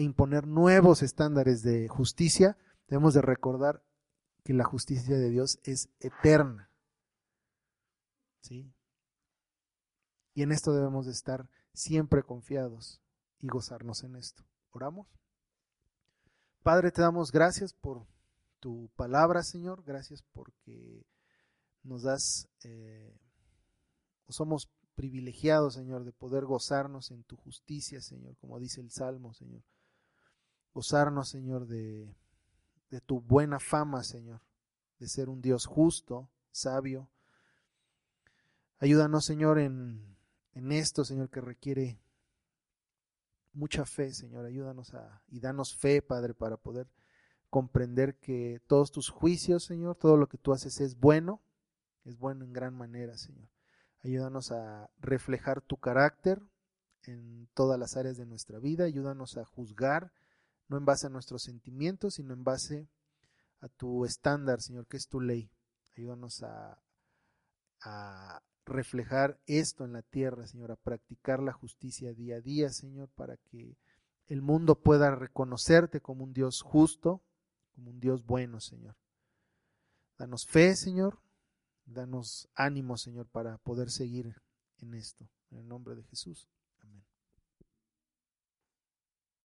imponer 0.00 0.46
nuevos 0.46 1.02
estándares 1.02 1.62
de 1.62 1.88
justicia, 1.88 2.56
debemos 2.88 3.14
de 3.14 3.22
recordar 3.22 3.82
que 4.44 4.54
la 4.54 4.64
justicia 4.64 5.16
de 5.16 5.28
Dios 5.28 5.60
es 5.64 5.90
eterna. 6.00 6.70
¿Sí? 8.40 8.72
Y 10.34 10.42
en 10.42 10.52
esto 10.52 10.72
debemos 10.72 11.06
de 11.06 11.12
estar 11.12 11.48
siempre 11.74 12.22
confiados 12.22 13.00
y 13.40 13.48
gozarnos 13.48 14.02
en 14.02 14.16
esto. 14.16 14.44
¿Oramos? 14.70 15.06
Padre, 16.62 16.90
te 16.90 17.02
damos 17.02 17.30
gracias 17.30 17.74
por 17.74 18.06
tu 18.60 18.88
palabra, 18.96 19.42
Señor. 19.42 19.84
Gracias 19.84 20.22
porque 20.32 21.04
nos 21.82 22.02
das, 22.02 22.48
eh, 22.64 23.14
somos 24.28 24.70
privilegiados, 24.94 25.74
Señor, 25.74 26.04
de 26.04 26.12
poder 26.12 26.44
gozarnos 26.46 27.10
en 27.10 27.24
tu 27.24 27.36
justicia, 27.36 28.00
Señor, 28.00 28.36
como 28.38 28.58
dice 28.58 28.80
el 28.80 28.90
Salmo, 28.90 29.34
Señor 29.34 29.62
gozarnos, 30.72 31.28
Señor, 31.28 31.66
de, 31.66 32.14
de 32.90 33.00
tu 33.00 33.20
buena 33.20 33.58
fama, 33.58 34.02
Señor, 34.04 34.40
de 34.98 35.08
ser 35.08 35.28
un 35.28 35.40
Dios 35.40 35.66
justo, 35.66 36.30
sabio. 36.50 37.10
Ayúdanos, 38.78 39.24
Señor, 39.24 39.58
en, 39.58 40.16
en 40.52 40.72
esto, 40.72 41.04
Señor, 41.04 41.30
que 41.30 41.40
requiere 41.40 42.00
mucha 43.52 43.84
fe, 43.84 44.12
Señor. 44.12 44.44
Ayúdanos 44.44 44.94
a, 44.94 45.22
y 45.28 45.40
danos 45.40 45.76
fe, 45.76 46.02
Padre, 46.02 46.34
para 46.34 46.56
poder 46.56 46.88
comprender 47.50 48.16
que 48.18 48.60
todos 48.66 48.92
tus 48.92 49.10
juicios, 49.10 49.64
Señor, 49.64 49.96
todo 49.96 50.16
lo 50.16 50.28
que 50.28 50.38
tú 50.38 50.52
haces 50.52 50.80
es 50.80 50.98
bueno, 50.98 51.42
es 52.04 52.18
bueno 52.18 52.44
en 52.44 52.52
gran 52.52 52.74
manera, 52.74 53.16
Señor. 53.16 53.48
Ayúdanos 54.02 54.50
a 54.50 54.90
reflejar 54.98 55.60
tu 55.60 55.76
carácter 55.76 56.42
en 57.04 57.48
todas 57.54 57.78
las 57.78 57.96
áreas 57.96 58.16
de 58.16 58.26
nuestra 58.26 58.58
vida. 58.58 58.84
Ayúdanos 58.84 59.36
a 59.36 59.44
juzgar 59.44 60.12
no 60.72 60.78
en 60.78 60.86
base 60.86 61.06
a 61.06 61.10
nuestros 61.10 61.42
sentimientos, 61.42 62.14
sino 62.14 62.32
en 62.32 62.44
base 62.44 62.88
a 63.60 63.68
tu 63.68 64.06
estándar, 64.06 64.62
Señor, 64.62 64.86
que 64.86 64.96
es 64.96 65.06
tu 65.06 65.20
ley. 65.20 65.52
Ayúdanos 65.94 66.42
a, 66.42 66.82
a 67.82 68.42
reflejar 68.64 69.38
esto 69.44 69.84
en 69.84 69.92
la 69.92 70.00
tierra, 70.00 70.46
Señor, 70.46 70.72
a 70.72 70.76
practicar 70.76 71.42
la 71.42 71.52
justicia 71.52 72.14
día 72.14 72.36
a 72.36 72.40
día, 72.40 72.70
Señor, 72.70 73.10
para 73.10 73.36
que 73.36 73.76
el 74.28 74.40
mundo 74.40 74.80
pueda 74.80 75.14
reconocerte 75.14 76.00
como 76.00 76.24
un 76.24 76.32
Dios 76.32 76.62
justo, 76.62 77.22
como 77.74 77.90
un 77.90 78.00
Dios 78.00 78.24
bueno, 78.24 78.58
Señor. 78.58 78.96
Danos 80.16 80.46
fe, 80.46 80.74
Señor, 80.74 81.20
danos 81.84 82.48
ánimo, 82.54 82.96
Señor, 82.96 83.26
para 83.26 83.58
poder 83.58 83.90
seguir 83.90 84.40
en 84.78 84.94
esto, 84.94 85.28
en 85.50 85.58
el 85.58 85.68
nombre 85.68 85.94
de 85.96 86.04
Jesús. 86.04 86.48